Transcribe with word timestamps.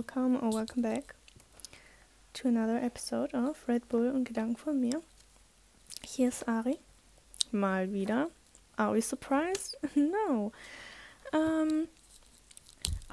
welcome 0.00 0.38
or 0.42 0.50
welcome 0.50 0.80
back 0.80 1.14
to 2.32 2.48
another 2.48 2.78
episode 2.78 3.34
of 3.34 3.62
Red 3.68 3.86
Bull 3.90 4.08
und 4.08 4.24
Gedanken 4.24 4.56
von 4.56 4.80
mir. 4.80 5.02
Hier 6.02 6.28
ist 6.28 6.48
Ari. 6.48 6.78
Mal 7.52 7.92
wieder. 7.92 8.30
Are 8.78 8.94
we 8.94 9.02
surprised? 9.02 9.76
No. 9.94 10.52
Ähm, 11.34 11.86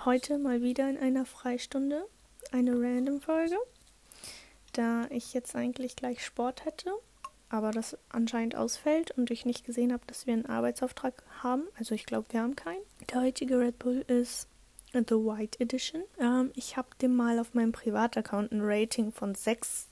heute 0.05 0.37
mal 0.37 0.61
wieder 0.61 0.89
in 0.89 0.97
einer 0.97 1.25
Freistunde. 1.25 2.05
Eine 2.53 2.71
Random-Folge. 2.71 3.57
Da 4.71 5.07
ich 5.09 5.33
jetzt 5.33 5.57
eigentlich 5.57 5.97
gleich 5.97 6.23
Sport 6.23 6.63
hätte, 6.63 6.93
aber 7.49 7.71
das 7.71 7.97
anscheinend 8.07 8.55
ausfällt 8.55 9.11
und 9.11 9.29
ich 9.29 9.45
nicht 9.45 9.65
gesehen 9.65 9.91
habe, 9.91 10.05
dass 10.07 10.25
wir 10.25 10.31
einen 10.35 10.45
Arbeitsauftrag 10.45 11.21
haben. 11.43 11.63
Also 11.77 11.95
ich 11.95 12.05
glaube, 12.05 12.27
wir 12.31 12.41
haben 12.41 12.55
keinen. 12.55 12.83
Der 13.11 13.19
heutige 13.19 13.59
Red 13.59 13.77
Bull 13.77 14.05
ist 14.07 14.47
The 14.93 15.15
White 15.15 15.59
Edition. 15.59 16.03
Ähm, 16.19 16.51
ich 16.55 16.77
habe 16.77 16.89
dem 17.01 17.15
mal 17.15 17.39
auf 17.39 17.53
meinem 17.53 17.71
Privataccount 17.71 18.51
ein 18.51 18.61
Rating 18.61 19.11
von 19.11 19.35
6 19.35 19.87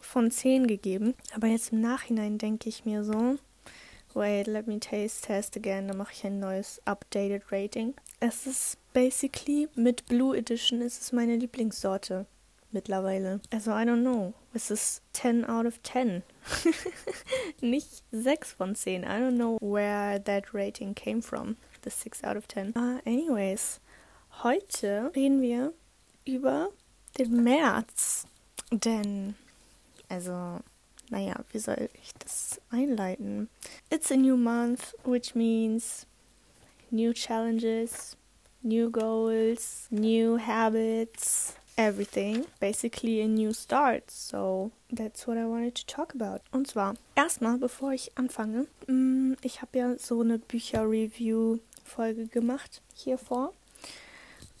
von 0.00 0.30
10 0.30 0.66
gegeben. 0.66 1.14
Aber 1.34 1.46
jetzt 1.46 1.72
im 1.72 1.80
Nachhinein 1.80 2.38
denke 2.38 2.68
ich 2.68 2.84
mir 2.84 3.04
so, 3.04 3.38
wait, 4.14 4.46
let 4.46 4.66
me 4.66 4.78
taste 4.78 5.26
test 5.26 5.56
again. 5.56 5.88
Da 5.88 5.94
mache 5.94 6.12
ich 6.12 6.24
ein 6.24 6.38
neues 6.38 6.80
updated 6.84 7.42
Rating. 7.50 7.94
Es 8.20 8.46
ist 8.46 8.78
basically 8.92 9.68
mit 9.74 10.06
Blue 10.06 10.36
Edition 10.36 10.80
ist 10.80 11.00
es 11.00 11.12
meine 11.12 11.36
Lieblingssorte 11.36 12.26
mittlerweile. 12.70 13.40
Also 13.50 13.70
I 13.70 13.84
don't 13.84 14.02
know. 14.02 14.34
Es 14.52 14.70
ist 14.70 15.02
10 15.14 15.44
out 15.44 15.66
of 15.66 15.82
10. 15.82 16.22
Nicht 17.60 18.02
6 18.12 18.52
von 18.52 18.74
10. 18.74 19.02
I 19.02 19.06
don't 19.06 19.36
know 19.36 19.58
where 19.60 20.22
that 20.22 20.52
rating 20.52 20.94
came 20.94 21.22
from. 21.22 21.56
The 21.82 21.90
6 21.90 22.24
out 22.24 22.36
of 22.36 22.46
10. 22.46 22.74
Uh, 22.76 23.00
anyways, 23.04 23.80
Heute 24.42 25.10
reden 25.14 25.40
wir 25.40 25.72
über 26.26 26.70
den 27.18 27.42
März. 27.44 28.26
Denn, 28.70 29.34
also, 30.08 30.60
naja, 31.08 31.36
wie 31.52 31.58
soll 31.58 31.88
ich 32.02 32.12
das 32.18 32.60
einleiten? 32.70 33.48
It's 33.90 34.10
a 34.10 34.16
new 34.16 34.36
month, 34.36 34.94
which 35.04 35.34
means 35.34 36.06
new 36.90 37.12
challenges, 37.12 38.16
new 38.62 38.90
goals, 38.90 39.86
new 39.90 40.36
habits, 40.38 41.54
everything. 41.76 42.44
Basically 42.60 43.22
a 43.22 43.28
new 43.28 43.52
start. 43.52 44.10
So 44.10 44.70
that's 44.90 45.26
what 45.26 45.38
I 45.38 45.46
wanted 45.46 45.74
to 45.76 45.86
talk 45.86 46.14
about. 46.14 46.40
Und 46.52 46.66
zwar, 46.66 46.94
erstmal, 47.14 47.58
bevor 47.58 47.92
ich 47.92 48.12
anfange, 48.16 48.66
mm, 48.88 49.34
ich 49.42 49.62
habe 49.62 49.78
ja 49.78 49.98
so 49.98 50.20
eine 50.20 50.38
Bücher-Review-Folge 50.38 52.26
gemacht 52.26 52.82
hier 52.94 53.18
vor 53.18 53.52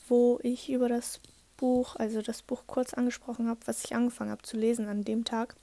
wo 0.08 0.38
ich 0.42 0.70
über 0.70 0.88
das 0.88 1.20
Buch, 1.56 1.96
also 1.96 2.22
das 2.22 2.42
Buch 2.42 2.64
kurz 2.66 2.94
angesprochen 2.94 3.48
habe, 3.48 3.60
was 3.66 3.84
ich 3.84 3.94
angefangen 3.94 4.30
habe 4.30 4.42
zu 4.42 4.56
lesen 4.56 4.88
an 4.88 5.02
dem 5.02 5.24
Tag. 5.24 5.56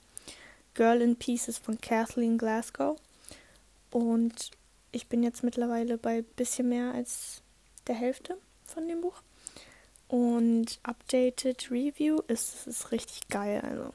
Girl 0.74 1.02
in 1.02 1.16
Pieces 1.16 1.58
von 1.58 1.80
Kathleen 1.80 2.38
Glasgow. 2.38 2.98
Und 3.90 4.50
ich 4.90 5.08
bin 5.08 5.22
jetzt 5.22 5.42
mittlerweile 5.42 5.98
bei 5.98 6.18
ein 6.18 6.24
bisschen 6.36 6.68
mehr 6.68 6.92
als 6.92 7.42
der 7.86 7.94
Hälfte 7.94 8.38
von 8.64 8.88
dem 8.88 9.00
Buch. 9.00 9.22
Und 10.08 10.78
Updated 10.82 11.70
Review 11.70 12.20
ist, 12.28 12.66
ist 12.66 12.92
richtig 12.92 13.28
geil. 13.28 13.62
Also 13.62 13.92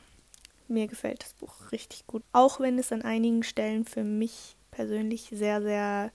mir 0.68 0.88
gefällt 0.88 1.23
das 1.23 1.34
Buch 1.34 1.72
richtig 1.72 2.06
gut. 2.08 2.23
Auch 2.31 2.59
wenn 2.59 2.78
es 2.80 2.92
an 2.92 3.02
einigen 3.02 3.44
Stellen 3.44 3.86
für 3.86 4.03
mich 4.03 4.56
persönlich 4.72 5.30
sehr, 5.31 5.62
sehr 5.62 6.12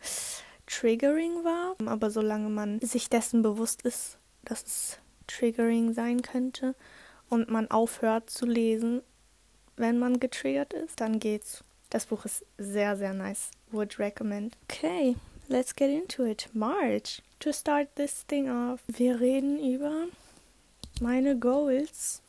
triggering 0.67 1.45
war. 1.45 1.77
Aber 1.87 2.11
solange 2.11 2.49
man 2.49 2.81
sich 2.81 3.09
dessen 3.09 3.43
bewusst 3.43 3.83
ist, 3.83 4.19
dass 4.45 4.65
es 4.65 4.99
triggering 5.27 5.95
sein 5.95 6.23
könnte 6.23 6.75
und 7.29 7.49
man 7.49 7.71
aufhört 7.71 8.31
zu 8.31 8.47
lesen, 8.47 9.03
wenn 9.77 9.99
man 9.99 10.21
getriggert 10.21 10.73
ist, 10.73 11.01
dann 11.01 11.19
geht's. 11.19 11.65
Das 11.91 12.07
Buch 12.07 12.25
ist 12.25 12.45
sehr, 12.59 12.97
sehr 12.97 13.13
nice. 13.13 13.51
Would 13.71 13.99
recommend. 13.99 14.57
Okay, 14.65 15.17
let's 15.49 15.75
get 15.75 15.91
into 15.91 16.25
it. 16.25 16.49
March. 16.53 17.23
To 17.41 17.53
start 17.53 17.89
this 17.97 18.25
thing 18.27 18.51
off. 18.51 18.81
Wir 18.87 19.21
reden 19.21 19.59
über 19.59 20.07
meine 21.01 21.39
Goals, 21.39 22.23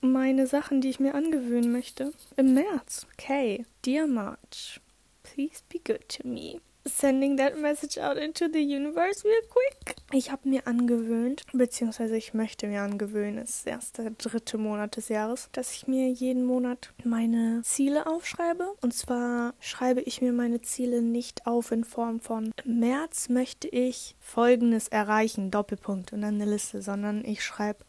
meine 0.00 0.46
Sachen, 0.46 0.80
die 0.80 0.90
ich 0.90 1.00
mir 1.00 1.14
angewöhnen 1.14 1.72
möchte. 1.72 2.12
Im 2.36 2.54
März. 2.54 3.06
Okay. 3.14 3.64
Dear 3.84 4.06
March, 4.06 4.80
please 5.22 5.62
be 5.68 5.78
good 5.78 6.08
to 6.08 6.26
me 6.26 6.60
sending 6.86 7.36
that 7.38 7.58
message 7.58 7.98
out 7.98 8.16
into 8.16 8.46
the 8.52 8.60
universe 8.60 9.24
real 9.24 9.42
quick. 9.48 9.96
Ich 10.12 10.30
habe 10.30 10.48
mir 10.48 10.66
angewöhnt, 10.66 11.42
beziehungsweise 11.52 12.16
ich 12.16 12.34
möchte 12.34 12.66
mir 12.66 12.82
angewöhnen, 12.82 13.38
es 13.38 13.56
ist 13.56 13.66
erst 13.66 13.98
der 13.98 14.10
dritte 14.10 14.58
Monat 14.58 14.96
des 14.96 15.08
Jahres, 15.08 15.48
dass 15.52 15.72
ich 15.72 15.86
mir 15.86 16.10
jeden 16.10 16.44
Monat 16.44 16.92
meine 17.04 17.62
Ziele 17.64 18.06
aufschreibe. 18.06 18.74
Und 18.82 18.92
zwar 18.92 19.54
schreibe 19.60 20.02
ich 20.02 20.20
mir 20.20 20.32
meine 20.32 20.60
Ziele 20.60 21.02
nicht 21.02 21.46
auf 21.46 21.72
in 21.72 21.84
Form 21.84 22.20
von 22.20 22.52
im 22.64 22.80
März 22.80 23.28
möchte 23.28 23.68
ich 23.68 24.16
folgendes 24.20 24.88
erreichen, 24.88 25.50
Doppelpunkt 25.50 26.12
und 26.12 26.22
dann 26.22 26.34
eine 26.34 26.50
Liste, 26.50 26.82
sondern 26.82 27.24
ich 27.24 27.42
schreibe 27.42 27.84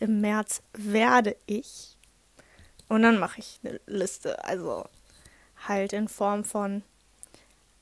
im 0.00 0.20
März 0.20 0.62
werde 0.74 1.36
ich 1.46 1.96
und 2.88 3.02
dann 3.02 3.18
mache 3.18 3.40
ich 3.40 3.60
eine 3.62 3.80
Liste. 3.86 4.44
Also 4.44 4.84
halt 5.66 5.92
in 5.92 6.08
Form 6.08 6.44
von 6.44 6.82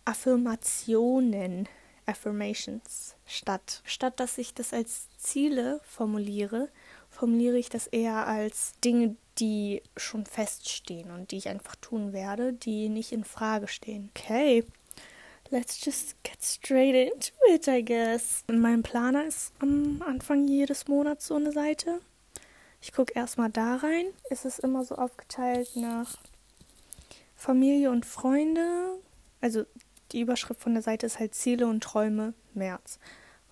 Affirmationen, 0.06 1.68
Affirmations 2.06 3.16
statt. 3.26 3.82
Statt 3.84 4.18
dass 4.20 4.38
ich 4.38 4.54
das 4.54 4.72
als 4.72 5.08
Ziele 5.18 5.80
formuliere, 5.84 6.68
formuliere 7.10 7.58
ich 7.58 7.68
das 7.68 7.88
eher 7.88 8.26
als 8.26 8.72
Dinge, 8.84 9.16
die 9.38 9.82
schon 9.96 10.24
feststehen 10.24 11.10
und 11.10 11.30
die 11.30 11.36
ich 11.36 11.48
einfach 11.48 11.76
tun 11.76 12.12
werde, 12.12 12.52
die 12.52 12.88
nicht 12.88 13.12
in 13.12 13.24
Frage 13.24 13.68
stehen. 13.68 14.10
Okay. 14.16 14.64
Let's 15.50 15.84
just 15.84 16.16
get 16.24 16.42
straight 16.42 16.94
into 16.94 17.32
it, 17.48 17.68
I 17.68 17.84
guess. 17.84 18.42
In 18.48 18.60
meinem 18.60 18.82
Planer 18.82 19.26
ist 19.26 19.52
am 19.60 20.02
Anfang 20.04 20.48
jedes 20.48 20.88
Monats 20.88 21.26
so 21.26 21.36
eine 21.36 21.52
Seite. 21.52 22.00
Ich 22.80 22.92
gucke 22.92 23.12
erstmal 23.14 23.50
da 23.50 23.76
rein. 23.76 24.06
Es 24.30 24.44
ist 24.44 24.60
immer 24.60 24.84
so 24.84 24.96
aufgeteilt 24.96 25.76
nach 25.76 26.16
Familie 27.36 27.90
und 27.90 28.06
Freunde. 28.06 28.98
Also 29.40 29.66
die 30.12 30.20
Überschrift 30.20 30.60
von 30.60 30.74
der 30.74 30.82
Seite 30.82 31.06
ist 31.06 31.18
halt 31.18 31.34
Ziele 31.34 31.66
und 31.66 31.82
Träume 31.82 32.34
März. 32.54 32.98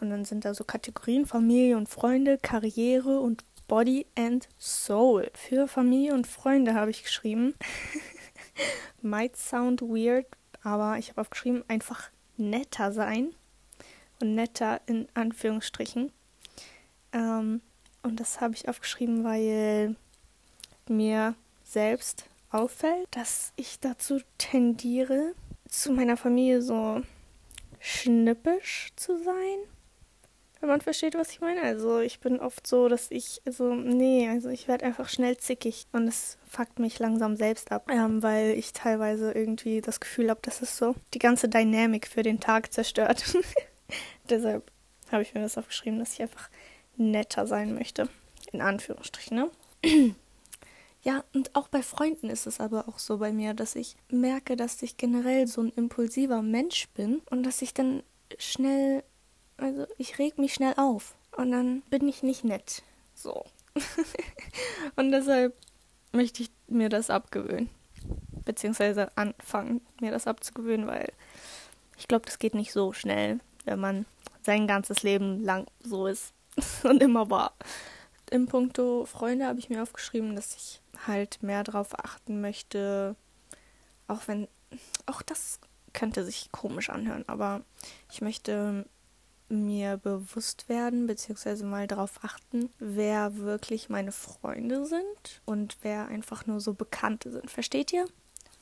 Und 0.00 0.10
dann 0.10 0.24
sind 0.24 0.44
da 0.44 0.54
so 0.54 0.64
Kategorien 0.64 1.26
Familie 1.26 1.76
und 1.76 1.88
Freunde, 1.88 2.38
Karriere 2.38 3.20
und 3.20 3.44
Body 3.68 4.06
and 4.16 4.48
Soul. 4.58 5.30
Für 5.34 5.68
Familie 5.68 6.14
und 6.14 6.26
Freunde 6.26 6.74
habe 6.74 6.90
ich 6.90 7.02
geschrieben. 7.02 7.54
Might 9.02 9.36
sound 9.36 9.82
weird, 9.82 10.26
aber 10.62 10.98
ich 10.98 11.10
habe 11.10 11.20
aufgeschrieben, 11.20 11.64
einfach 11.68 12.10
netter 12.36 12.92
sein. 12.92 13.34
Und 14.20 14.34
netter 14.34 14.80
in 14.86 15.08
Anführungsstrichen. 15.14 16.12
Ähm, 17.12 17.60
und 18.02 18.20
das 18.20 18.40
habe 18.40 18.54
ich 18.54 18.68
aufgeschrieben, 18.68 19.24
weil 19.24 19.96
mir 20.88 21.34
selbst 21.64 22.26
auffällt, 22.50 23.08
dass 23.10 23.52
ich 23.56 23.80
dazu 23.80 24.20
tendiere, 24.38 25.34
zu 25.80 25.92
meiner 25.92 26.16
Familie 26.16 26.62
so 26.62 27.02
schnippisch 27.80 28.92
zu 28.96 29.16
sein. 29.22 29.58
Wenn 30.60 30.70
man 30.70 30.80
versteht, 30.80 31.14
was 31.14 31.30
ich 31.30 31.40
meine. 31.42 31.62
Also 31.62 32.00
ich 32.00 32.20
bin 32.20 32.40
oft 32.40 32.66
so, 32.66 32.88
dass 32.88 33.10
ich, 33.10 33.42
also 33.44 33.74
nee, 33.74 34.28
also 34.28 34.48
ich 34.48 34.66
werde 34.66 34.86
einfach 34.86 35.10
schnell 35.10 35.36
zickig 35.36 35.86
und 35.92 36.08
es 36.08 36.38
fuckt 36.48 36.78
mich 36.78 36.98
langsam 36.98 37.36
selbst 37.36 37.70
ab, 37.70 37.90
ähm, 37.90 38.22
weil 38.22 38.52
ich 38.52 38.72
teilweise 38.72 39.32
irgendwie 39.32 39.82
das 39.82 40.00
Gefühl 40.00 40.30
habe, 40.30 40.40
dass 40.42 40.62
es 40.62 40.78
so 40.78 40.94
die 41.12 41.18
ganze 41.18 41.50
Dynamik 41.50 42.06
für 42.06 42.22
den 42.22 42.40
Tag 42.40 42.72
zerstört. 42.72 43.24
Deshalb 44.30 44.70
habe 45.12 45.22
ich 45.22 45.34
mir 45.34 45.42
das 45.42 45.58
aufgeschrieben, 45.58 45.98
dass 45.98 46.14
ich 46.14 46.22
einfach 46.22 46.48
netter 46.96 47.46
sein 47.46 47.74
möchte. 47.74 48.08
In 48.52 48.62
Anführungsstrichen, 48.62 49.36
ne? 49.36 49.50
Ja, 51.04 51.22
und 51.34 51.54
auch 51.54 51.68
bei 51.68 51.82
Freunden 51.82 52.30
ist 52.30 52.46
es 52.46 52.60
aber 52.60 52.88
auch 52.88 52.98
so 52.98 53.18
bei 53.18 53.30
mir, 53.30 53.52
dass 53.52 53.76
ich 53.76 53.96
merke, 54.08 54.56
dass 54.56 54.82
ich 54.82 54.96
generell 54.96 55.46
so 55.46 55.60
ein 55.60 55.68
impulsiver 55.68 56.40
Mensch 56.40 56.88
bin 56.94 57.20
und 57.30 57.42
dass 57.42 57.60
ich 57.60 57.74
dann 57.74 58.02
schnell, 58.38 59.04
also 59.58 59.86
ich 59.98 60.18
reg 60.18 60.38
mich 60.38 60.54
schnell 60.54 60.72
auf 60.78 61.14
und 61.36 61.52
dann 61.52 61.82
bin 61.90 62.08
ich 62.08 62.22
nicht 62.22 62.42
nett. 62.42 62.82
So. 63.14 63.44
und 64.96 65.12
deshalb 65.12 65.54
möchte 66.12 66.42
ich 66.42 66.50
mir 66.68 66.88
das 66.88 67.10
abgewöhnen. 67.10 67.68
Beziehungsweise 68.46 69.14
anfangen, 69.16 69.82
mir 70.00 70.10
das 70.10 70.26
abzugewöhnen, 70.26 70.86
weil 70.86 71.12
ich 71.98 72.08
glaube, 72.08 72.24
das 72.24 72.38
geht 72.38 72.54
nicht 72.54 72.72
so 72.72 72.94
schnell, 72.94 73.40
wenn 73.66 73.78
man 73.78 74.06
sein 74.42 74.66
ganzes 74.66 75.02
Leben 75.02 75.42
lang 75.44 75.66
so 75.80 76.06
ist 76.06 76.32
und 76.82 77.02
immer 77.02 77.28
war. 77.28 77.54
Im 78.30 78.46
Punkto 78.46 79.04
Freunde 79.04 79.46
habe 79.46 79.58
ich 79.58 79.68
mir 79.68 79.82
aufgeschrieben, 79.82 80.34
dass 80.34 80.56
ich 80.56 80.80
halt 81.06 81.42
mehr 81.42 81.64
darauf 81.64 81.98
achten 81.98 82.40
möchte, 82.40 83.16
auch 84.06 84.26
wenn, 84.26 84.48
auch 85.06 85.22
das 85.22 85.60
könnte 85.92 86.24
sich 86.24 86.50
komisch 86.52 86.90
anhören, 86.90 87.24
aber 87.28 87.62
ich 88.10 88.20
möchte 88.20 88.86
mir 89.48 89.98
bewusst 89.98 90.68
werden, 90.68 91.06
beziehungsweise 91.06 91.64
mal 91.64 91.86
darauf 91.86 92.24
achten, 92.24 92.70
wer 92.78 93.36
wirklich 93.36 93.88
meine 93.88 94.12
Freunde 94.12 94.86
sind 94.86 95.42
und 95.44 95.76
wer 95.82 96.08
einfach 96.08 96.46
nur 96.46 96.60
so 96.60 96.74
Bekannte 96.74 97.30
sind. 97.30 97.50
Versteht 97.50 97.92
ihr? 97.92 98.06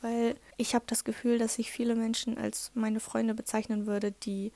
Weil 0.01 0.37
ich 0.57 0.75
habe 0.75 0.85
das 0.89 1.05
Gefühl, 1.05 1.39
dass 1.39 1.59
ich 1.59 1.71
viele 1.71 1.95
Menschen 1.95 2.37
als 2.37 2.73
meine 2.75 3.01
Freunde 3.01 3.35
bezeichnen 3.35 3.87
würde, 3.87 4.13
die 4.13 4.53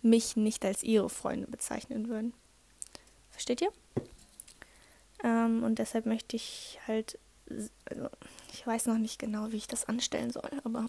mich 0.00 0.36
nicht 0.36 0.64
als 0.64 0.82
ihre 0.82 1.10
Freunde 1.10 1.46
bezeichnen 1.46 2.08
würden. 2.08 2.32
Versteht 3.30 3.60
ihr? 3.60 3.70
Ähm, 5.24 5.62
und 5.62 5.78
deshalb 5.78 6.06
möchte 6.06 6.36
ich 6.36 6.78
halt, 6.86 7.18
also 7.90 8.08
ich 8.52 8.66
weiß 8.66 8.86
noch 8.86 8.98
nicht 8.98 9.18
genau, 9.18 9.50
wie 9.52 9.56
ich 9.56 9.66
das 9.66 9.86
anstellen 9.86 10.30
soll, 10.30 10.50
aber 10.64 10.86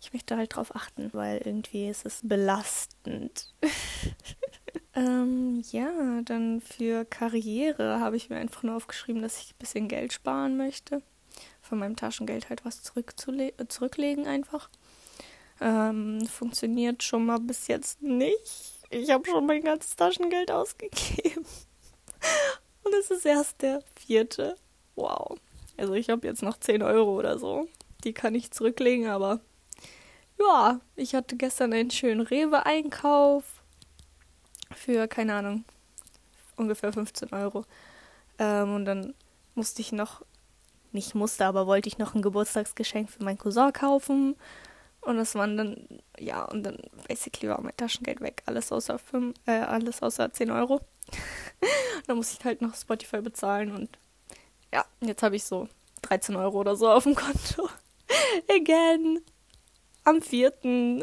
ich 0.00 0.12
möchte 0.12 0.36
halt 0.36 0.54
drauf 0.54 0.74
achten, 0.76 1.10
weil 1.12 1.38
irgendwie 1.38 1.88
ist 1.88 2.04
es 2.04 2.20
belastend. 2.22 3.54
ähm, 4.94 5.62
ja, 5.70 6.20
dann 6.24 6.60
für 6.60 7.04
Karriere 7.06 8.00
habe 8.00 8.16
ich 8.16 8.28
mir 8.28 8.36
einfach 8.36 8.62
nur 8.62 8.76
aufgeschrieben, 8.76 9.22
dass 9.22 9.40
ich 9.40 9.52
ein 9.52 9.58
bisschen 9.58 9.88
Geld 9.88 10.12
sparen 10.12 10.56
möchte. 10.56 11.02
Von 11.62 11.78
meinem 11.78 11.96
Taschengeld 11.96 12.50
halt 12.50 12.64
was 12.64 12.82
zurücklegen 12.82 14.26
einfach. 14.26 14.68
Ähm, 15.60 16.26
funktioniert 16.26 17.02
schon 17.02 17.24
mal 17.26 17.40
bis 17.40 17.68
jetzt 17.68 18.02
nicht. 18.02 18.74
Ich 18.90 19.10
habe 19.10 19.26
schon 19.26 19.46
mein 19.46 19.62
ganzes 19.62 19.96
Taschengeld 19.96 20.50
ausgegeben. 20.50 21.46
Und 22.84 22.94
es 22.94 23.10
ist 23.10 23.26
erst 23.26 23.62
der 23.62 23.82
vierte. 23.96 24.56
Wow. 24.94 25.38
Also 25.76 25.94
ich 25.94 26.10
habe 26.10 26.26
jetzt 26.26 26.42
noch 26.42 26.58
10 26.58 26.82
Euro 26.82 27.18
oder 27.18 27.38
so. 27.38 27.68
Die 28.04 28.12
kann 28.12 28.34
ich 28.34 28.50
zurücklegen, 28.50 29.08
aber 29.08 29.40
ja, 30.38 30.80
ich 30.96 31.14
hatte 31.14 31.36
gestern 31.36 31.72
einen 31.72 31.90
schönen 31.90 32.20
Rewe-Einkauf 32.20 33.44
für, 34.74 35.08
keine 35.08 35.34
Ahnung, 35.34 35.64
ungefähr 36.56 36.92
15 36.92 37.32
Euro. 37.32 37.64
Ähm, 38.38 38.74
und 38.74 38.84
dann 38.84 39.14
musste 39.54 39.80
ich 39.80 39.92
noch, 39.92 40.22
nicht 40.92 41.14
musste, 41.14 41.46
aber 41.46 41.66
wollte 41.66 41.88
ich 41.88 41.98
noch 41.98 42.14
ein 42.14 42.22
Geburtstagsgeschenk 42.22 43.10
für 43.10 43.24
meinen 43.24 43.38
Cousin 43.38 43.72
kaufen. 43.72 44.36
Und 45.00 45.16
das 45.16 45.34
waren 45.34 45.56
dann, 45.56 45.86
ja, 46.18 46.44
und 46.44 46.62
dann 46.62 46.78
basically 47.08 47.48
war 47.48 47.60
mein 47.60 47.76
Taschengeld 47.76 48.20
weg. 48.20 48.42
Alles 48.46 48.72
außer, 48.72 48.98
5, 48.98 49.36
äh, 49.46 49.52
alles 49.52 50.02
außer 50.02 50.32
10 50.32 50.50
Euro. 50.50 50.80
dann 52.06 52.16
musste 52.16 52.38
ich 52.38 52.44
halt 52.44 52.62
noch 52.62 52.74
Spotify 52.74 53.20
bezahlen 53.20 53.72
und 53.72 53.98
ja, 54.72 54.84
jetzt 55.00 55.22
habe 55.22 55.36
ich 55.36 55.44
so 55.44 55.68
13 56.02 56.36
Euro 56.36 56.58
oder 56.58 56.76
so 56.76 56.90
auf 56.90 57.04
dem 57.04 57.14
Konto. 57.14 57.68
Again 58.50 59.20
am 60.04 60.20
vierten 60.22 61.02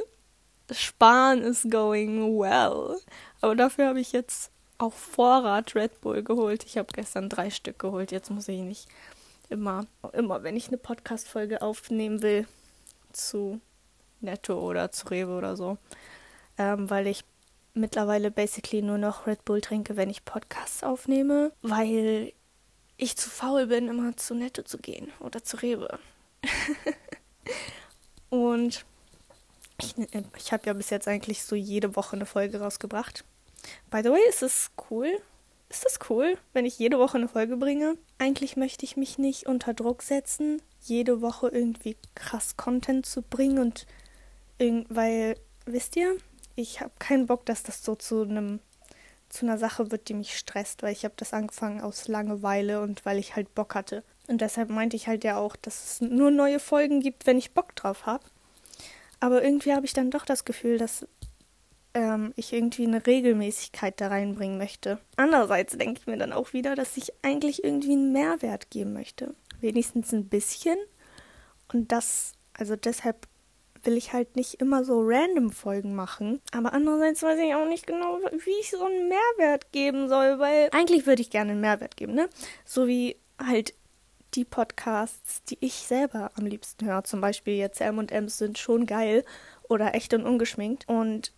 Sparen 0.72 1.42
is 1.42 1.68
going 1.70 2.40
well. 2.40 2.98
Aber 3.42 3.56
dafür 3.56 3.88
habe 3.88 4.00
ich 4.00 4.12
jetzt 4.12 4.52
auch 4.78 4.94
Vorrat 4.94 5.76
Red 5.76 6.02
Bull 6.02 6.24
geholt. 6.24 6.64
Ich 6.66 6.78
habe 6.78 6.94
gestern 6.94 7.30
drei 7.30 7.50
Stück 7.50 7.80
geholt. 7.80 8.12
Jetzt 8.12 8.30
muss 8.30 8.48
ich 8.48 8.62
nicht 8.62 8.88
immer, 9.50 9.86
immer, 10.14 10.44
wenn 10.44 10.56
ich 10.56 10.70
eine 10.70 10.78
Podcast-Folge 10.78 11.62
aufnehmen 11.62 12.22
will, 12.22 12.48
zu 13.12 13.60
Netto 14.22 14.60
oder 14.60 14.92
zu 14.92 15.08
Rewe 15.08 15.36
oder 15.36 15.56
so. 15.56 15.78
Ähm, 16.58 16.90
weil 16.90 17.08
ich 17.08 17.26
mittlerweile 17.74 18.32
basically 18.32 18.82
nur 18.82 18.98
noch 18.98 19.28
Red 19.28 19.46
Bull 19.46 19.62
trinke, 19.62 19.96
wenn 19.98 20.10
ich 20.10 20.26
Podcasts 20.26 20.84
aufnehme, 20.84 21.52
weil 21.62 22.34
ich 22.98 23.18
zu 23.18 23.30
faul 23.30 23.68
bin, 23.68 23.88
immer 23.88 24.16
zu 24.18 24.36
Netto 24.36 24.62
zu 24.64 24.78
gehen 24.78 25.12
oder 25.20 25.44
zu 25.44 25.58
Rewe. 25.58 26.00
Und 28.30 28.86
ich, 29.82 29.96
ich 30.38 30.54
habe 30.54 30.66
ja 30.66 30.74
bis 30.74 30.90
jetzt 30.90 31.08
eigentlich 31.08 31.44
so 31.44 31.56
jede 31.56 31.96
Woche 31.96 32.16
eine 32.16 32.26
Folge 32.26 32.60
rausgebracht. 32.60 33.26
By 33.90 34.02
the 34.04 34.10
way, 34.10 34.22
ist 34.30 34.44
es 34.44 34.72
cool? 34.90 35.08
Ist 35.70 35.86
das 35.86 36.00
cool, 36.10 36.38
wenn 36.54 36.66
ich 36.66 36.78
jede 36.80 37.00
Woche 37.00 37.18
eine 37.18 37.30
Folge 37.30 37.56
bringe? 37.56 37.98
Eigentlich 38.18 38.58
möchte 38.58 38.86
ich 38.86 38.98
mich 38.98 39.18
nicht 39.18 39.48
unter 39.48 39.74
Druck 39.74 40.02
setzen, 40.02 40.62
jede 40.82 41.22
Woche 41.22 41.48
irgendwie 41.48 41.96
krass 42.14 42.58
Content 42.58 43.06
zu 43.06 43.22
bringen 43.22 43.58
und 43.58 43.86
weil, 44.90 45.38
wisst 45.66 45.96
ihr, 45.96 46.18
ich 46.56 46.82
habe 46.82 46.92
keinen 47.00 47.28
Bock, 47.28 47.46
dass 47.46 47.64
das 47.64 47.84
so 47.84 47.96
zu 47.96 48.24
einem 48.24 48.60
zu 49.30 49.46
einer 49.46 49.58
Sache 49.58 49.92
wird, 49.92 50.10
die 50.10 50.14
mich 50.14 50.38
stresst, 50.38 50.84
weil 50.84 50.92
ich 50.92 51.06
habe 51.06 51.14
das 51.16 51.34
angefangen 51.34 51.80
aus 51.80 52.10
Langeweile 52.10 52.82
und 52.82 53.06
weil 53.06 53.18
ich 53.18 53.36
halt 53.36 53.56
Bock 53.56 53.76
hatte. 53.76 54.04
Und 54.28 54.42
deshalb 54.42 54.70
meinte 54.70 54.96
ich 54.96 55.08
halt 55.08 55.24
ja 55.24 55.38
auch, 55.38 55.56
dass 55.56 55.86
es 55.86 56.02
nur 56.02 56.32
neue 56.32 56.60
Folgen 56.60 57.00
gibt, 57.00 57.26
wenn 57.26 57.38
ich 57.38 57.54
Bock 57.54 57.76
drauf 57.76 58.06
habe. 58.06 58.26
Aber 59.20 59.44
irgendwie 59.44 59.74
habe 59.74 59.86
ich 59.86 59.94
dann 59.94 60.12
doch 60.12 60.26
das 60.26 60.46
Gefühl, 60.46 60.78
dass 60.78 61.08
ähm, 61.94 62.34
ich 62.36 62.54
irgendwie 62.54 62.86
eine 62.86 63.06
Regelmäßigkeit 63.06 64.00
da 64.02 64.08
reinbringen 64.08 64.58
möchte. 64.58 65.00
Andererseits 65.16 65.78
denke 65.78 66.00
ich 66.02 66.08
mir 66.08 66.18
dann 66.18 66.34
auch 66.34 66.54
wieder, 66.54 66.76
dass 66.76 66.98
ich 66.98 67.14
eigentlich 67.22 67.64
irgendwie 67.64 67.94
einen 67.94 68.12
Mehrwert 68.12 68.70
geben 68.70 68.94
möchte. 68.94 69.36
Wenigstens 69.60 70.12
ein 70.12 70.28
bisschen. 70.28 70.78
Und 71.72 71.92
das, 71.92 72.34
also 72.54 72.76
deshalb 72.76 73.28
will 73.84 73.98
ich 73.98 74.14
halt 74.14 74.36
nicht 74.36 74.56
immer 74.56 74.84
so 74.84 75.02
random 75.04 75.52
Folgen 75.52 75.96
machen. 75.96 76.42
Aber 76.52 76.74
andererseits 76.74 77.24
weiß 77.24 77.40
ich 77.40 77.54
auch 77.54 77.68
nicht 77.68 77.88
genau, 77.88 78.20
wie 78.44 78.60
ich 78.60 78.72
so 78.72 78.84
einen 78.84 79.10
Mehrwert 79.10 79.72
geben 79.72 80.10
soll, 80.10 80.40
weil 80.40 80.70
eigentlich 80.72 81.06
würde 81.06 81.22
ich 81.22 81.30
gerne 81.30 81.52
einen 81.52 81.62
Mehrwert 81.62 81.98
geben, 81.98 82.14
ne? 82.14 82.30
So 82.66 82.88
wie 82.88 83.18
halt 83.40 83.74
die 84.34 84.46
Podcasts, 84.46 85.42
die 85.44 85.58
ich 85.60 85.74
selber 85.74 86.32
am 86.36 86.46
liebsten 86.46 86.86
höre, 86.86 87.04
zum 87.04 87.22
Beispiel 87.22 87.56
jetzt 87.56 87.82
M&M's 87.82 88.38
sind 88.38 88.58
schon 88.58 88.86
geil 88.86 89.26
oder 89.64 89.94
echt 89.94 90.14
und 90.14 90.26
ungeschminkt. 90.26 90.88
Und 90.88 91.34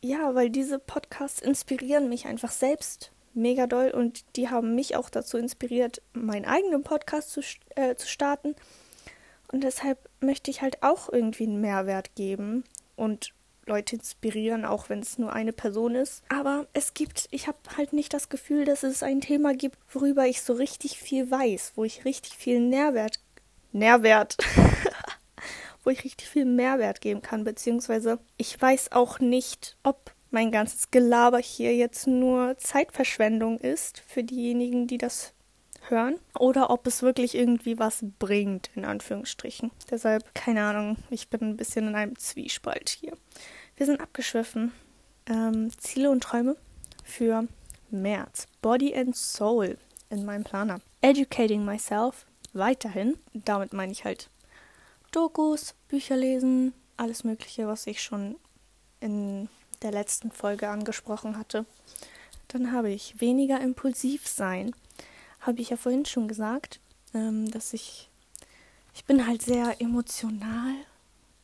ja, 0.00 0.34
weil 0.34 0.50
diese 0.50 0.78
Podcasts 0.78 1.40
inspirieren 1.40 2.08
mich 2.08 2.26
einfach 2.26 2.52
selbst 2.52 3.10
mega 3.34 3.66
doll 3.66 3.90
und 3.90 4.24
die 4.36 4.48
haben 4.48 4.74
mich 4.74 4.96
auch 4.96 5.10
dazu 5.10 5.38
inspiriert, 5.38 6.02
meinen 6.12 6.44
eigenen 6.44 6.82
Podcast 6.82 7.30
zu, 7.30 7.40
äh, 7.76 7.94
zu 7.94 8.06
starten. 8.06 8.54
Und 9.50 9.64
deshalb 9.64 9.98
möchte 10.20 10.50
ich 10.50 10.62
halt 10.62 10.82
auch 10.82 11.08
irgendwie 11.10 11.44
einen 11.44 11.60
Mehrwert 11.60 12.14
geben 12.14 12.64
und 12.96 13.32
Leute 13.68 13.96
inspirieren, 13.96 14.64
auch 14.64 14.88
wenn 14.88 15.00
es 15.00 15.18
nur 15.18 15.32
eine 15.32 15.52
Person 15.52 15.94
ist. 15.94 16.24
Aber 16.28 16.66
es 16.72 16.94
gibt, 16.94 17.28
ich 17.30 17.46
habe 17.46 17.58
halt 17.76 17.92
nicht 17.92 18.12
das 18.12 18.28
Gefühl, 18.28 18.64
dass 18.64 18.82
es 18.82 19.02
ein 19.02 19.20
Thema 19.20 19.54
gibt, 19.54 19.78
worüber 19.92 20.26
ich 20.26 20.42
so 20.42 20.54
richtig 20.54 20.98
viel 20.98 21.30
weiß, 21.30 21.72
wo 21.76 21.84
ich 21.84 22.04
richtig 22.04 22.36
viel 22.36 22.60
Nährwert, 22.60 23.20
Nährwert, 23.72 24.36
wo 25.84 25.90
ich 25.90 26.04
richtig 26.04 26.28
viel 26.28 26.46
Mehrwert 26.46 27.00
geben 27.00 27.22
kann, 27.22 27.44
beziehungsweise 27.44 28.18
ich 28.36 28.60
weiß 28.60 28.92
auch 28.92 29.20
nicht, 29.20 29.76
ob 29.82 30.12
mein 30.30 30.50
ganzes 30.50 30.90
Gelaber 30.90 31.38
hier 31.38 31.74
jetzt 31.74 32.06
nur 32.06 32.58
Zeitverschwendung 32.58 33.58
ist 33.58 34.02
für 34.06 34.24
diejenigen, 34.24 34.86
die 34.86 34.98
das 34.98 35.32
hören 35.88 36.18
oder 36.38 36.70
ob 36.70 36.86
es 36.86 37.02
wirklich 37.02 37.34
irgendwie 37.34 37.78
was 37.78 38.04
bringt, 38.18 38.70
in 38.74 38.84
Anführungsstrichen. 38.84 39.70
Deshalb, 39.90 40.34
keine 40.34 40.64
Ahnung, 40.64 40.96
ich 41.10 41.28
bin 41.28 41.40
ein 41.42 41.56
bisschen 41.56 41.88
in 41.88 41.94
einem 41.94 42.18
Zwiespalt 42.18 42.88
hier. 42.88 43.12
Wir 43.76 43.86
sind 43.86 44.00
abgeschwiffen. 44.00 44.72
Ähm, 45.26 45.70
Ziele 45.78 46.10
und 46.10 46.22
Träume 46.22 46.56
für 47.04 47.46
März. 47.90 48.46
Body 48.60 48.94
and 48.94 49.16
Soul 49.16 49.78
in 50.10 50.24
meinem 50.24 50.44
Planer. 50.44 50.80
Educating 51.00 51.64
myself 51.64 52.26
weiterhin. 52.52 53.18
Damit 53.34 53.72
meine 53.72 53.92
ich 53.92 54.04
halt 54.04 54.30
Dokus, 55.10 55.74
Bücher 55.88 56.16
lesen, 56.16 56.74
alles 56.96 57.24
Mögliche, 57.24 57.66
was 57.66 57.86
ich 57.86 58.02
schon 58.02 58.36
in 59.00 59.48
der 59.82 59.92
letzten 59.92 60.30
Folge 60.30 60.68
angesprochen 60.68 61.38
hatte. 61.38 61.64
Dann 62.48 62.72
habe 62.72 62.90
ich 62.90 63.20
weniger 63.20 63.60
impulsiv 63.60 64.26
sein. 64.26 64.74
Habe 65.40 65.60
ich 65.60 65.70
ja 65.70 65.76
vorhin 65.76 66.04
schon 66.04 66.28
gesagt, 66.28 66.80
ähm, 67.14 67.50
dass 67.50 67.72
ich 67.72 68.10
ich 68.94 69.04
bin 69.04 69.26
halt 69.28 69.42
sehr 69.42 69.80
emotional 69.80 70.74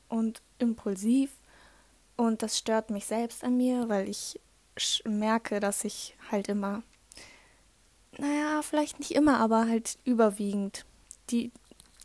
und 0.09 0.43
impulsiv 0.59 1.31
und 2.17 2.43
das 2.43 2.59
stört 2.59 2.91
mich 2.91 3.07
selbst 3.07 3.45
an 3.45 3.57
mir, 3.57 3.89
weil 3.89 4.09
ich 4.09 4.41
merke, 5.05 5.61
dass 5.61 5.85
ich 5.85 6.17
halt 6.31 6.49
immer, 6.49 6.83
naja, 8.19 8.61
vielleicht 8.63 8.99
nicht 8.99 9.13
immer, 9.13 9.39
aber 9.39 9.69
halt 9.69 9.99
überwiegend 10.05 10.85
die 11.31 11.53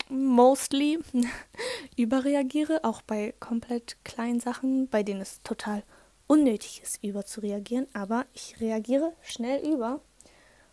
mostly 0.07 0.99
überreagiere, 1.95 2.83
auch 2.83 3.01
bei 3.01 3.33
komplett 3.39 3.97
kleinen 4.03 4.39
Sachen, 4.39 4.87
bei 4.87 5.03
denen 5.03 5.21
es 5.21 5.41
total 5.43 5.83
unnötig 6.27 6.81
ist, 6.83 7.03
überzureagieren, 7.03 7.87
aber 7.93 8.25
ich 8.33 8.59
reagiere 8.61 9.13
schnell 9.23 9.67
über 9.67 9.99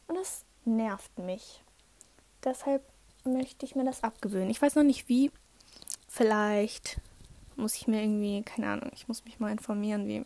und 0.07 0.17
das 0.17 0.46
nervt 0.67 1.19
mich. 1.19 1.63
Deshalb 2.45 2.83
möchte 3.25 3.65
ich 3.65 3.75
mir 3.75 3.85
das 3.85 4.03
abgewöhnen. 4.03 4.51
Ich 4.51 4.61
weiß 4.61 4.75
noch 4.75 4.83
nicht 4.83 5.09
wie. 5.09 5.31
Vielleicht 6.09 7.01
muss 7.57 7.75
ich 7.75 7.87
mir 7.87 8.03
irgendwie, 8.03 8.43
keine 8.43 8.71
Ahnung, 8.71 8.91
ich 8.95 9.09
muss 9.09 9.25
mich 9.25 9.41
mal 9.41 9.51
informieren, 9.51 10.07
wie 10.07 10.25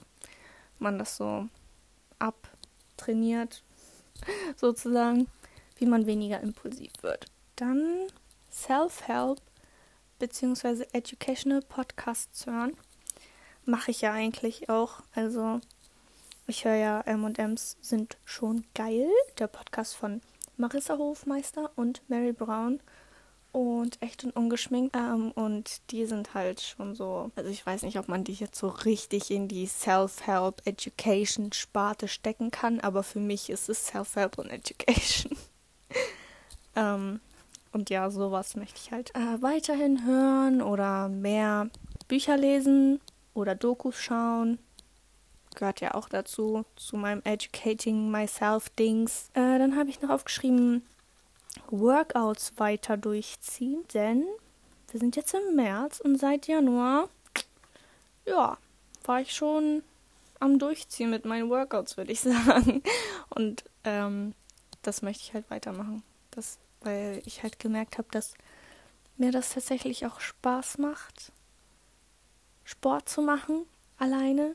man 0.78 0.98
das 0.98 1.16
so 1.16 1.46
abtrainiert, 2.18 3.62
sozusagen, 4.56 5.28
wie 5.76 5.86
man 5.86 6.06
weniger 6.06 6.40
impulsiv 6.40 6.92
wird. 7.02 7.26
Dann 7.56 8.06
Self-Help 8.50 9.40
bzw. 10.18 10.86
Educational 10.92 11.62
Podcasts 11.62 12.46
hören. 12.46 12.76
Mache 13.64 13.90
ich 13.90 14.00
ja 14.00 14.12
eigentlich 14.12 14.68
auch. 14.68 15.02
Also 15.14 15.60
ich 16.46 16.64
höre 16.64 16.74
ja 16.74 17.00
M&M's 17.02 17.76
sind 17.80 18.16
schon 18.24 18.64
geil, 18.74 19.08
der 19.38 19.46
Podcast 19.46 19.94
von 19.94 20.20
Marissa 20.60 20.98
Hofmeister 20.98 21.70
und 21.76 22.02
Mary 22.08 22.32
Brown 22.32 22.80
und 23.52 24.00
echt 24.00 24.24
und 24.24 24.36
ungeschminkt. 24.36 24.94
Ähm, 24.94 25.32
und 25.32 25.90
die 25.90 26.06
sind 26.06 26.34
halt 26.34 26.60
schon 26.60 26.94
so, 26.94 27.30
also 27.34 27.50
ich 27.50 27.64
weiß 27.64 27.82
nicht, 27.82 27.98
ob 27.98 28.08
man 28.08 28.24
die 28.24 28.34
jetzt 28.34 28.58
so 28.58 28.68
richtig 28.68 29.30
in 29.30 29.48
die 29.48 29.66
Self-Help 29.66 30.62
Education 30.66 31.52
Sparte 31.52 32.08
stecken 32.08 32.50
kann, 32.50 32.80
aber 32.80 33.02
für 33.02 33.20
mich 33.20 33.50
ist 33.50 33.68
es 33.68 33.86
Self-Help 33.86 34.38
und 34.38 34.50
Education. 34.50 35.36
ähm, 36.76 37.20
und 37.72 37.90
ja, 37.90 38.10
sowas 38.10 38.56
möchte 38.56 38.80
ich 38.82 38.92
halt 38.92 39.14
äh, 39.14 39.42
weiterhin 39.42 40.04
hören 40.04 40.60
oder 40.62 41.08
mehr 41.08 41.70
Bücher 42.08 42.36
lesen 42.36 43.00
oder 43.34 43.54
Dokus 43.54 43.96
schauen. 43.96 44.58
Gehört 45.60 45.82
ja 45.82 45.94
auch 45.94 46.08
dazu, 46.08 46.64
zu 46.74 46.96
meinem 46.96 47.20
Educating 47.24 48.10
Myself 48.10 48.70
Dings. 48.70 49.28
Äh, 49.34 49.58
dann 49.58 49.76
habe 49.76 49.90
ich 49.90 50.00
noch 50.00 50.08
aufgeschrieben, 50.08 50.86
Workouts 51.70 52.54
weiter 52.56 52.96
durchziehen, 52.96 53.84
denn 53.92 54.24
wir 54.90 54.98
sind 54.98 55.16
jetzt 55.16 55.34
im 55.34 55.56
März 55.56 56.00
und 56.00 56.16
seit 56.16 56.46
Januar, 56.46 57.10
ja, 58.24 58.56
war 59.04 59.20
ich 59.20 59.34
schon 59.34 59.82
am 60.38 60.58
Durchziehen 60.58 61.10
mit 61.10 61.26
meinen 61.26 61.50
Workouts, 61.50 61.98
würde 61.98 62.12
ich 62.12 62.20
sagen. 62.22 62.82
Und 63.28 63.64
ähm, 63.84 64.32
das 64.80 65.02
möchte 65.02 65.24
ich 65.24 65.34
halt 65.34 65.50
weitermachen. 65.50 66.02
Das, 66.30 66.56
weil 66.80 67.20
ich 67.26 67.42
halt 67.42 67.58
gemerkt 67.58 67.98
habe, 67.98 68.08
dass 68.12 68.32
mir 69.18 69.30
das 69.30 69.52
tatsächlich 69.52 70.06
auch 70.06 70.20
Spaß 70.20 70.78
macht, 70.78 71.32
Sport 72.64 73.10
zu 73.10 73.20
machen, 73.20 73.66
alleine. 73.98 74.54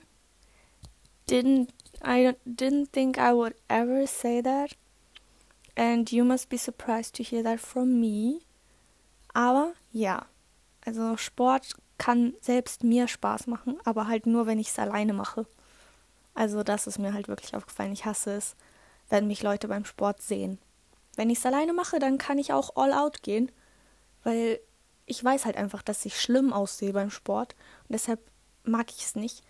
Didn't 1.30 1.70
I 2.04 2.36
didn't 2.46 2.92
think 2.92 3.18
I 3.18 3.34
would 3.34 3.56
ever 3.68 4.06
say 4.06 4.42
that. 4.42 4.76
And 5.76 6.10
you 6.12 6.24
must 6.24 6.50
be 6.50 6.58
surprised 6.58 7.16
to 7.16 7.24
hear 7.24 7.44
that 7.44 7.60
from 7.60 8.00
me. 8.00 8.42
Aber 9.34 9.74
ja, 9.92 10.26
also 10.86 11.18
Sport 11.18 11.76
kann 11.98 12.34
selbst 12.42 12.84
mir 12.84 13.08
Spaß 13.08 13.48
machen, 13.48 13.78
aber 13.84 14.08
halt 14.08 14.26
nur, 14.26 14.46
wenn 14.46 14.60
ich 14.60 14.70
es 14.70 14.80
alleine 14.80 15.14
mache. 15.14 15.46
Also 16.34 16.64
das 16.64 16.88
ist 16.88 17.00
mir 17.00 17.14
halt 17.14 17.28
wirklich 17.28 17.56
aufgefallen. 17.56 17.92
Ich 17.92 18.06
hasse 18.06 18.34
es, 18.34 18.56
wenn 19.10 19.28
mich 19.28 19.42
Leute 19.42 19.68
beim 19.68 19.86
Sport 19.86 20.22
sehen. 20.22 20.60
Wenn 21.16 21.30
ich 21.30 21.40
es 21.40 21.46
alleine 21.46 21.74
mache, 21.74 22.00
dann 22.00 22.18
kann 22.18 22.38
ich 22.38 22.54
auch 22.54 22.76
all 22.76 22.94
out 22.94 23.24
gehen, 23.24 23.52
weil 24.24 24.60
ich 25.06 25.24
weiß 25.24 25.46
halt 25.46 25.56
einfach, 25.56 25.82
dass 25.82 26.06
ich 26.06 26.20
schlimm 26.20 26.52
aussehe 26.52 26.94
beim 26.94 27.10
Sport 27.10 27.56
und 27.88 27.94
deshalb 27.94 28.20
mag 28.64 28.90
ich 28.90 29.04
es 29.04 29.16
nicht, 29.16 29.44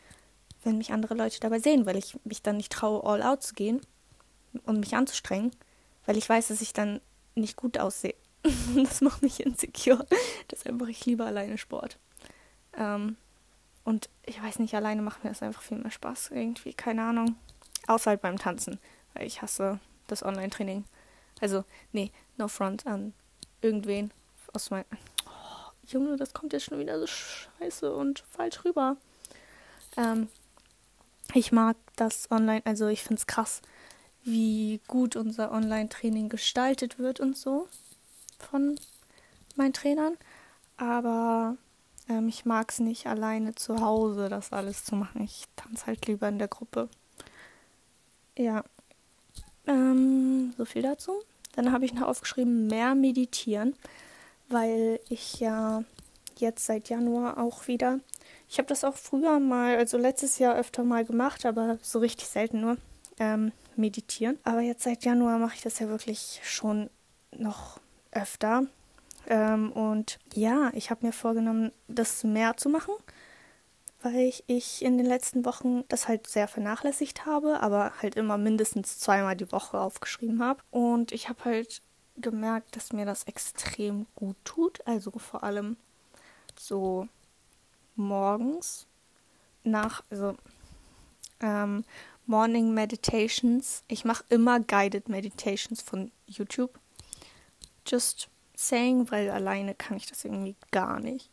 wenn 0.66 0.78
mich 0.78 0.92
andere 0.92 1.14
Leute 1.14 1.40
dabei 1.40 1.60
sehen, 1.60 1.86
weil 1.86 1.96
ich 1.96 2.18
mich 2.26 2.42
dann 2.42 2.58
nicht 2.58 2.72
traue, 2.72 3.04
all 3.04 3.24
out 3.24 3.44
zu 3.44 3.54
gehen 3.54 3.82
und 4.66 4.82
mich 4.82 4.96
anzustrengen 4.96 5.52
weil 6.06 6.18
ich 6.18 6.30
weiß, 6.30 6.48
dass 6.48 6.62
ich 6.62 6.74
dann 6.74 7.02
nicht 7.36 7.56
gut 7.56 7.78
aussehe. 7.78 8.16
das 8.76 9.02
macht 9.02 9.22
mich 9.22 9.46
insecure. 9.46 10.06
Deshalb 10.52 10.80
mache 10.80 10.92
ich 10.92 11.06
lieber 11.06 11.26
alleine 11.26 11.58
Sport. 11.58 11.98
Ähm, 12.78 13.18
und 13.84 14.10
ich 14.26 14.42
weiß 14.42 14.60
nicht, 14.60 14.74
alleine 14.76 15.02
macht 15.02 15.24
mir 15.24 15.32
das 15.32 15.42
einfach 15.42 15.62
viel 15.62 15.78
mehr 15.78 15.92
Spaß. 15.92 16.32
Irgendwie, 16.32 16.74
keine 16.74 17.04
Ahnung. 17.04 17.36
Außer 17.88 18.12
halt 18.12 18.22
beim 18.22 18.38
Tanzen, 18.38 18.80
weil 19.14 19.28
ich 19.28 19.42
hasse 19.42 19.80
das 20.08 20.24
Online-Training. 20.24 20.86
Also, 21.42 21.66
nee, 21.92 22.12
no 22.38 22.48
front 22.48 22.88
an 22.88 23.14
irgendwen 23.62 24.12
aus 24.54 24.70
meinem. 24.70 24.86
Oh, 25.28 25.72
Junge, 25.88 26.16
das 26.16 26.34
kommt 26.34 26.54
jetzt 26.54 26.66
schon 26.66 26.80
wieder 26.80 27.00
so 27.00 27.08
scheiße 27.08 27.94
und 27.94 28.24
falsch 28.30 28.64
rüber. 28.64 28.98
Ähm, 29.98 30.30
ich 31.36 31.52
mag 31.52 31.78
das 31.96 32.32
online, 32.32 32.62
also 32.66 32.88
ich 32.88 33.04
finde 33.04 33.20
es 33.20 33.28
krass, 33.28 33.62
wie 34.24 34.82
gut 34.88 35.16
unser 35.16 35.52
Online-Training 35.52 36.30
gestaltet 36.30 36.98
wird 36.98 37.20
und 37.20 37.38
so 37.38 37.68
von 38.40 38.80
meinen 39.56 39.74
Trainern. 39.74 40.18
Aber 40.78 41.58
ähm, 42.10 42.28
ich 42.28 42.46
mag 42.46 42.72
es 42.72 42.80
nicht 42.80 43.08
alleine 43.08 43.54
zu 43.56 43.82
Hause, 43.82 44.30
das 44.30 44.52
alles 44.52 44.84
zu 44.84 44.96
machen. 44.96 45.22
Ich 45.22 45.44
tanze 45.56 45.88
halt 45.88 46.08
lieber 46.08 46.28
in 46.28 46.40
der 46.40 46.48
Gruppe. 46.48 46.90
Ja. 48.38 48.64
Ähm, 49.68 50.54
so 50.58 50.66
viel 50.66 50.82
dazu. 50.82 51.14
Dann 51.56 51.72
habe 51.72 51.86
ich 51.86 51.94
noch 51.94 52.08
aufgeschrieben, 52.08 52.68
mehr 52.68 52.96
meditieren, 52.96 53.76
weil 54.50 55.00
ich 55.10 55.40
ja 55.40 55.84
jetzt 56.38 56.66
seit 56.66 56.90
Januar 56.90 57.38
auch 57.38 57.68
wieder. 57.68 58.00
Ich 58.48 58.58
habe 58.58 58.68
das 58.68 58.84
auch 58.84 58.96
früher 58.96 59.40
mal, 59.40 59.78
also 59.78 59.98
letztes 59.98 60.40
Jahr 60.40 60.56
öfter 60.56 60.84
mal 60.84 61.06
gemacht, 61.06 61.46
aber 61.46 61.78
so 61.82 62.00
richtig 62.00 62.28
selten 62.28 62.62
nur. 62.62 62.78
Ähm, 63.18 63.52
meditieren. 63.78 64.38
Aber 64.44 64.62
jetzt 64.62 64.84
seit 64.84 65.06
Januar 65.06 65.38
mache 65.40 65.56
ich 65.56 65.62
das 65.62 65.80
ja 65.80 65.88
wirklich 65.88 66.40
schon 66.44 66.90
noch 67.32 67.80
öfter. 68.12 68.64
Ähm, 69.28 69.72
und 69.72 70.20
ja, 70.34 70.72
ich 70.74 70.90
habe 70.90 71.06
mir 71.06 71.14
vorgenommen, 71.14 71.72
das 71.88 72.24
mehr 72.24 72.58
zu 72.58 72.70
machen, 72.70 72.94
weil 74.02 74.34
ich 74.48 74.84
in 74.84 74.98
den 74.98 75.08
letzten 75.08 75.46
Wochen 75.46 75.84
das 75.88 76.08
halt 76.08 76.28
sehr 76.28 76.48
vernachlässigt 76.48 77.26
habe, 77.26 77.60
aber 77.62 77.94
halt 78.02 78.16
immer 78.16 78.38
mindestens 78.38 79.00
zweimal 79.00 79.36
die 79.36 79.52
Woche 79.52 79.80
aufgeschrieben 79.80 80.44
habe. 80.44 80.62
Und 80.70 81.12
ich 81.12 81.28
habe 81.30 81.46
halt 81.46 81.82
gemerkt, 82.18 82.76
dass 82.76 82.94
mir 82.94 83.06
das 83.06 83.24
extrem 83.24 84.06
gut 84.16 84.38
tut. 84.46 84.86
Also 84.86 85.12
vor 85.12 85.44
allem 85.44 85.78
so 86.58 87.08
morgens 87.96 88.88
nach, 89.64 90.04
also 90.10 90.36
ähm, 91.42 91.84
Morning 92.28 92.74
Meditations. 92.74 93.84
Ich 93.88 94.06
mache 94.06 94.24
immer 94.30 94.60
Guided 94.60 95.10
Meditations 95.10 95.82
von 95.82 96.12
YouTube. 96.26 96.80
Just 97.86 98.30
saying, 98.56 99.12
weil 99.12 99.30
alleine 99.30 99.76
kann 99.76 99.98
ich 99.98 100.08
das 100.08 100.26
irgendwie 100.26 100.56
gar 100.72 101.00
nicht. 101.00 101.30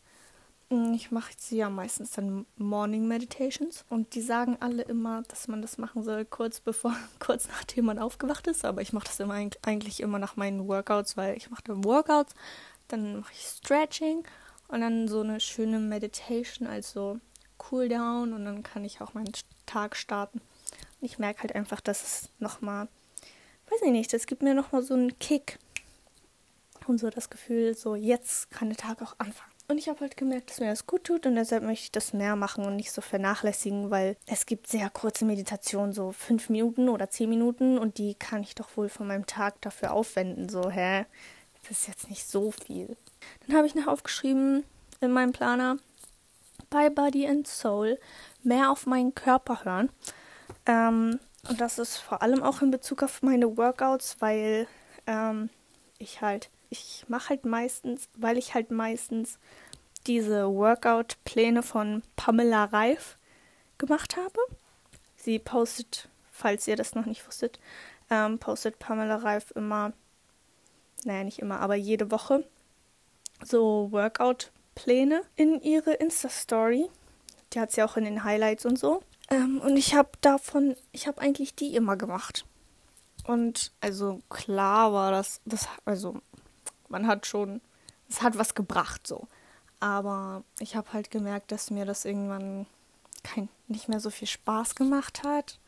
Ich 0.95 1.11
mache 1.11 1.33
sie 1.37 1.57
ja 1.57 1.69
meistens 1.69 2.11
dann 2.11 2.47
Morning 2.57 3.07
Meditations 3.07 3.85
und 3.89 4.15
die 4.15 4.21
sagen 4.21 4.57
alle 4.59 4.81
immer, 4.83 5.21
dass 5.27 5.47
man 5.47 5.61
das 5.61 5.77
machen 5.77 6.03
soll 6.03 6.25
kurz 6.25 6.59
bevor, 6.59 6.95
kurz 7.19 7.47
nachdem 7.47 7.85
man 7.85 7.99
aufgewacht 7.99 8.47
ist. 8.47 8.65
Aber 8.65 8.81
ich 8.81 8.93
mache 8.93 9.05
das 9.05 9.19
immer 9.19 9.35
eigentlich 9.35 9.99
immer 9.99 10.19
nach 10.19 10.35
meinen 10.35 10.67
Workouts, 10.67 11.15
weil 11.15 11.37
ich 11.37 11.49
mache 11.51 11.63
dann 11.65 11.83
Workouts, 11.83 12.33
dann 12.87 13.19
mache 13.19 13.33
ich 13.33 13.45
Stretching 13.45 14.23
und 14.67 14.81
dann 14.81 15.07
so 15.07 15.21
eine 15.21 15.39
schöne 15.39 15.79
Meditation, 15.79 16.67
also 16.67 17.19
Cool 17.71 17.89
Down 17.89 18.33
und 18.33 18.45
dann 18.45 18.63
kann 18.63 18.83
ich 18.83 19.01
auch 19.01 19.13
meinen 19.13 19.31
Tag 19.65 19.95
starten 19.95 20.41
ich 21.03 21.19
merke 21.19 21.41
halt 21.41 21.55
einfach, 21.55 21.81
dass 21.81 22.03
es 22.03 22.29
nochmal, 22.39 22.87
weiß 23.69 23.81
ich 23.83 23.91
nicht, 23.91 24.13
das 24.13 24.25
gibt 24.25 24.41
mir 24.41 24.53
nochmal 24.53 24.83
so 24.83 24.93
einen 24.93 25.17
Kick. 25.19 25.59
Und 26.87 26.97
so 26.97 27.09
das 27.09 27.29
Gefühl, 27.29 27.75
so 27.75 27.95
jetzt 27.95 28.51
kann 28.51 28.69
der 28.69 28.77
Tag 28.77 29.01
auch 29.01 29.15
anfangen. 29.17 29.51
Und 29.69 29.77
ich 29.77 29.87
habe 29.87 30.01
halt 30.01 30.17
gemerkt, 30.17 30.49
dass 30.49 30.59
mir 30.59 30.69
das 30.69 30.85
gut 30.85 31.05
tut 31.05 31.25
und 31.25 31.35
deshalb 31.35 31.63
möchte 31.63 31.85
ich 31.85 31.91
das 31.93 32.11
mehr 32.11 32.35
machen 32.35 32.65
und 32.65 32.75
nicht 32.75 32.91
so 32.91 32.99
vernachlässigen, 32.99 33.89
weil 33.89 34.17
es 34.27 34.45
gibt 34.45 34.67
sehr 34.67 34.89
kurze 34.89 35.23
Meditationen, 35.23 35.93
so 35.93 36.11
fünf 36.11 36.49
Minuten 36.49 36.89
oder 36.89 37.09
zehn 37.09 37.29
Minuten 37.29 37.77
und 37.77 37.97
die 37.97 38.15
kann 38.15 38.43
ich 38.43 38.55
doch 38.55 38.75
wohl 38.75 38.89
von 38.89 39.07
meinem 39.07 39.25
Tag 39.25 39.61
dafür 39.61 39.93
aufwenden. 39.93 40.49
So, 40.49 40.69
hä? 40.69 41.05
Das 41.61 41.71
ist 41.71 41.87
jetzt 41.87 42.09
nicht 42.09 42.27
so 42.27 42.51
viel. 42.51 42.97
Dann 43.45 43.57
habe 43.57 43.67
ich 43.67 43.75
noch 43.75 43.87
aufgeschrieben 43.87 44.63
in 45.01 45.11
meinem 45.11 45.31
Planer, 45.33 45.77
bei 46.69 46.89
Body 46.89 47.27
and 47.27 47.47
Soul 47.47 47.99
mehr 48.43 48.71
auf 48.71 48.85
meinen 48.85 49.13
Körper 49.15 49.63
hören. 49.63 49.89
Ähm, 50.65 51.19
und 51.47 51.59
das 51.59 51.77
ist 51.77 51.97
vor 51.97 52.21
allem 52.21 52.41
auch 52.41 52.61
in 52.61 52.71
Bezug 52.71 53.03
auf 53.03 53.21
meine 53.21 53.57
Workouts, 53.57 54.17
weil 54.19 54.67
ähm, 55.07 55.49
ich 55.97 56.21
halt, 56.21 56.49
ich 56.69 57.05
mache 57.07 57.29
halt 57.29 57.45
meistens, 57.45 58.07
weil 58.15 58.37
ich 58.37 58.53
halt 58.53 58.71
meistens 58.71 59.39
diese 60.07 60.47
Workout-Pläne 60.47 61.63
von 61.63 62.03
Pamela 62.15 62.65
Reif 62.65 63.17
gemacht 63.77 64.17
habe. 64.17 64.39
Sie 65.15 65.39
postet, 65.39 66.09
falls 66.31 66.67
ihr 66.67 66.75
das 66.75 66.95
noch 66.95 67.05
nicht 67.05 67.25
wusstet, 67.27 67.59
ähm, 68.09 68.39
postet 68.39 68.79
Pamela 68.79 69.17
Reif 69.17 69.51
immer, 69.51 69.93
naja, 71.03 71.23
nicht 71.23 71.39
immer, 71.39 71.59
aber 71.59 71.75
jede 71.75 72.11
Woche 72.11 72.45
so 73.45 73.91
Workout-Pläne 73.91 75.23
in 75.35 75.61
ihre 75.61 75.93
Insta-Story. 75.93 76.89
Die 77.53 77.59
hat 77.59 77.71
sie 77.71 77.83
auch 77.83 77.97
in 77.97 78.05
den 78.05 78.23
Highlights 78.23 78.65
und 78.65 78.79
so. 78.79 79.01
Ähm, 79.29 79.61
und 79.61 79.77
ich 79.77 79.95
habe 79.95 80.09
davon, 80.21 80.75
ich 80.91 81.07
habe 81.07 81.21
eigentlich 81.21 81.55
die 81.55 81.75
immer 81.75 81.95
gemacht. 81.97 82.45
Und 83.25 83.71
also 83.79 84.21
klar 84.29 84.93
war 84.93 85.11
das, 85.11 85.41
das, 85.45 85.67
also 85.85 86.21
man 86.89 87.07
hat 87.07 87.25
schon, 87.25 87.61
es 88.09 88.21
hat 88.21 88.37
was 88.37 88.55
gebracht 88.55 89.07
so. 89.07 89.27
Aber 89.79 90.43
ich 90.59 90.75
habe 90.75 90.93
halt 90.93 91.11
gemerkt, 91.11 91.51
dass 91.51 91.71
mir 91.71 91.85
das 91.85 92.05
irgendwann 92.05 92.65
kein, 93.23 93.49
nicht 93.67 93.89
mehr 93.89 93.99
so 93.99 94.09
viel 94.09 94.27
Spaß 94.27 94.75
gemacht 94.75 95.23
hat. 95.23 95.59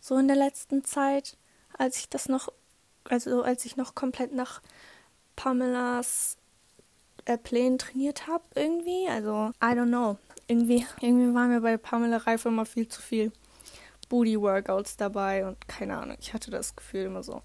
So 0.00 0.16
in 0.18 0.28
der 0.28 0.36
letzten 0.36 0.84
Zeit, 0.84 1.36
als 1.76 1.98
ich 1.98 2.08
das 2.08 2.28
noch, 2.28 2.52
also 3.04 3.42
als 3.42 3.64
ich 3.64 3.76
noch 3.76 3.94
komplett 3.94 4.32
nach 4.32 4.60
Pamelas 5.36 6.38
äh, 7.26 7.38
Plänen 7.38 7.78
trainiert 7.78 8.26
habe 8.26 8.44
irgendwie. 8.54 9.08
Also, 9.08 9.50
I 9.62 9.74
don't 9.74 9.88
know. 9.88 10.18
Irgendwie, 10.48 10.86
irgendwie 11.00 11.34
war 11.34 11.46
mir 11.46 11.60
bei 11.60 11.76
Pamela 11.76 12.18
Reif 12.18 12.46
immer 12.46 12.64
viel 12.64 12.88
zu 12.88 13.02
viel 13.02 13.32
Booty-Workouts 14.08 14.96
dabei 14.96 15.46
und 15.46 15.68
keine 15.68 15.98
Ahnung, 15.98 16.16
ich 16.20 16.32
hatte 16.32 16.50
das 16.50 16.76
Gefühl 16.76 17.06
immer 17.06 17.22
so, 17.22 17.42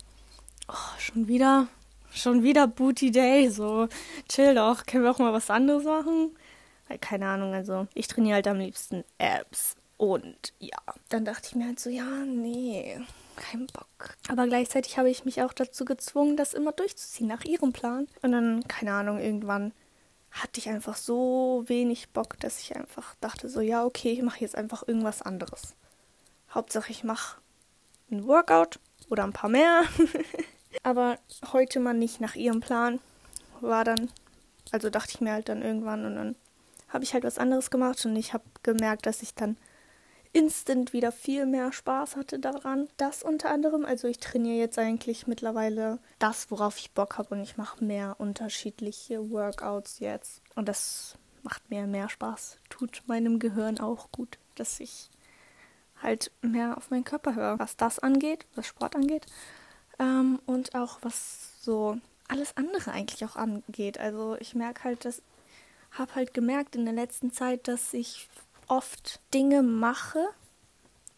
oh, 0.67 0.99
schon 0.99 1.27
wieder, 1.27 1.67
schon 2.11 2.43
wieder 2.43 2.67
Booty 2.67 3.11
Day, 3.11 3.49
so 3.49 3.87
chill 4.29 4.55
doch, 4.55 4.85
können 4.85 5.03
wir 5.03 5.11
auch 5.11 5.19
mal 5.19 5.33
was 5.33 5.49
anderes 5.49 5.83
machen? 5.83 6.35
Keine 6.99 7.27
Ahnung, 7.27 7.53
also 7.53 7.87
ich 7.93 8.07
trainiere 8.07 8.35
halt 8.35 8.47
am 8.47 8.59
liebsten 8.59 9.03
Abs. 9.17 9.75
Und 9.97 10.53
ja, 10.59 10.77
dann 11.09 11.25
dachte 11.25 11.47
ich 11.47 11.55
mir 11.55 11.67
halt 11.67 11.79
so, 11.79 11.89
ja, 11.89 12.05
nee, 12.25 12.99
kein 13.35 13.67
Bock. 13.67 14.15
Aber 14.29 14.47
gleichzeitig 14.47 14.97
habe 14.97 15.09
ich 15.09 15.25
mich 15.25 15.41
auch 15.41 15.53
dazu 15.53 15.85
gezwungen, 15.85 16.37
das 16.37 16.53
immer 16.53 16.71
durchzuziehen 16.71 17.27
nach 17.27 17.43
ihrem 17.43 17.73
Plan. 17.73 18.07
Und 18.21 18.31
dann, 18.31 18.67
keine 18.67 18.93
Ahnung, 18.93 19.19
irgendwann 19.19 19.73
hatte 20.31 20.59
ich 20.59 20.69
einfach 20.69 20.95
so 20.95 21.63
wenig 21.67 22.09
Bock, 22.09 22.39
dass 22.39 22.59
ich 22.59 22.75
einfach 22.75 23.15
dachte 23.19 23.49
so, 23.49 23.59
ja, 23.61 23.83
okay, 23.83 24.11
ich 24.11 24.21
mache 24.21 24.39
jetzt 24.39 24.55
einfach 24.55 24.87
irgendwas 24.87 25.21
anderes. 25.21 25.75
Hauptsache, 26.53 26.91
ich 26.91 27.03
mache 27.03 27.41
ein 28.09 28.25
Workout 28.27 28.79
oder 29.09 29.23
ein 29.23 29.33
paar 29.33 29.49
mehr. 29.49 29.83
Aber 30.83 31.19
heute 31.51 31.79
mal 31.79 31.93
nicht 31.93 32.21
nach 32.21 32.35
ihrem 32.35 32.61
Plan. 32.61 32.99
War 33.59 33.83
dann, 33.83 34.09
also 34.71 34.89
dachte 34.89 35.11
ich 35.15 35.21
mir 35.21 35.33
halt 35.33 35.49
dann 35.49 35.61
irgendwann 35.61 36.05
und 36.05 36.15
dann 36.15 36.35
habe 36.89 37.03
ich 37.03 37.13
halt 37.13 37.23
was 37.23 37.37
anderes 37.37 37.69
gemacht 37.69 38.05
und 38.05 38.15
ich 38.15 38.33
habe 38.33 38.43
gemerkt, 38.63 39.05
dass 39.05 39.21
ich 39.21 39.33
dann 39.33 39.57
instant 40.33 40.93
wieder 40.93 41.11
viel 41.11 41.45
mehr 41.45 41.71
Spaß 41.71 42.15
hatte 42.15 42.39
daran. 42.39 42.87
Das 42.97 43.23
unter 43.23 43.49
anderem. 43.51 43.85
Also 43.85 44.07
ich 44.07 44.19
trainiere 44.19 44.57
jetzt 44.57 44.79
eigentlich 44.79 45.27
mittlerweile 45.27 45.99
das, 46.19 46.51
worauf 46.51 46.77
ich 46.77 46.91
Bock 46.91 47.17
habe 47.17 47.35
und 47.35 47.41
ich 47.41 47.57
mache 47.57 47.83
mehr 47.83 48.15
unterschiedliche 48.19 49.31
Workouts 49.31 49.99
jetzt. 49.99 50.41
Und 50.55 50.67
das 50.67 51.17
macht 51.43 51.69
mir 51.69 51.87
mehr 51.87 52.09
Spaß. 52.09 52.57
Tut 52.69 53.03
meinem 53.07 53.39
Gehirn 53.39 53.79
auch 53.79 54.11
gut, 54.11 54.37
dass 54.55 54.79
ich 54.79 55.09
halt 56.01 56.31
mehr 56.41 56.77
auf 56.77 56.89
meinen 56.89 57.03
Körper 57.03 57.35
höre, 57.35 57.59
was 57.59 57.77
das 57.77 57.99
angeht, 57.99 58.45
was 58.55 58.67
Sport 58.67 58.95
angeht. 58.95 59.25
Ähm, 59.99 60.39
und 60.45 60.75
auch 60.75 60.99
was 61.01 61.61
so 61.61 61.97
alles 62.27 62.55
andere 62.55 62.91
eigentlich 62.91 63.25
auch 63.25 63.35
angeht. 63.35 63.99
Also 63.99 64.37
ich 64.39 64.55
merke 64.55 64.85
halt, 64.85 65.03
dass 65.05 65.21
habe 65.91 66.15
halt 66.15 66.33
gemerkt 66.33 66.75
in 66.75 66.85
der 66.85 66.93
letzten 66.93 67.31
Zeit, 67.31 67.67
dass 67.67 67.93
ich 67.93 68.29
oft 68.71 69.19
Dinge 69.33 69.63
mache, 69.63 70.25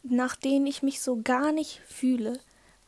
nach 0.01 0.35
denen 0.35 0.65
ich 0.65 0.81
mich 0.81 1.01
so 1.01 1.21
gar 1.23 1.51
nicht 1.51 1.81
fühle. 1.85 2.39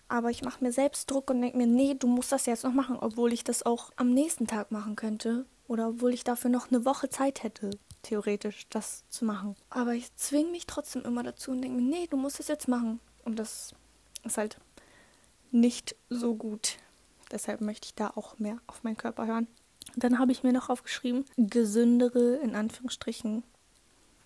Aber 0.08 0.32
ich 0.32 0.42
mache 0.42 0.64
mir 0.64 0.72
selbst 0.72 1.10
Druck 1.10 1.30
und 1.30 1.42
denke 1.42 1.58
mir, 1.58 1.68
nee, 1.68 1.94
du 1.94 2.08
musst 2.08 2.32
das 2.32 2.48
jetzt 2.48 2.64
noch 2.64 2.74
machen, 2.74 2.98
obwohl 3.00 3.32
ich 3.32 3.44
das 3.44 3.64
auch 3.64 3.92
am 3.96 4.12
nächsten 4.12 4.48
Tag 4.48 4.72
machen 4.72 4.96
könnte. 4.96 5.46
Oder 5.68 5.90
obwohl 5.90 6.14
ich 6.14 6.24
dafür 6.24 6.50
noch 6.50 6.70
eine 6.70 6.84
Woche 6.84 7.10
Zeit 7.10 7.44
hätte, 7.44 7.70
theoretisch, 8.02 8.68
das 8.70 9.04
zu 9.10 9.24
machen. 9.24 9.56
Aber 9.70 9.94
ich 9.94 10.16
zwinge 10.16 10.50
mich 10.50 10.66
trotzdem 10.66 11.04
immer 11.04 11.22
dazu 11.22 11.52
und 11.52 11.62
denke 11.62 11.80
mir, 11.80 11.88
nee, 11.88 12.08
du 12.08 12.18
musst 12.18 12.40
das 12.40 12.48
jetzt 12.48 12.68
machen. 12.68 13.00
Und 13.24 13.38
das 13.38 13.74
ist 14.24 14.38
halt 14.38 14.58
nicht 15.52 15.96
so 16.10 16.36
gut. 16.36 16.78
Deshalb 17.32 17.62
möchte 17.62 17.86
ich 17.86 17.96
da 17.96 18.12
auch 18.16 18.40
mehr 18.40 18.58
auf 18.66 18.84
meinen 18.84 18.98
Körper 18.98 19.28
hören. 19.28 19.48
Dann 19.96 20.18
habe 20.18 20.32
ich 20.32 20.44
mir 20.44 20.54
noch 20.54 20.70
aufgeschrieben, 20.70 21.26
gesündere, 21.38 22.38
in 22.38 22.56
Anführungsstrichen, 22.56 23.44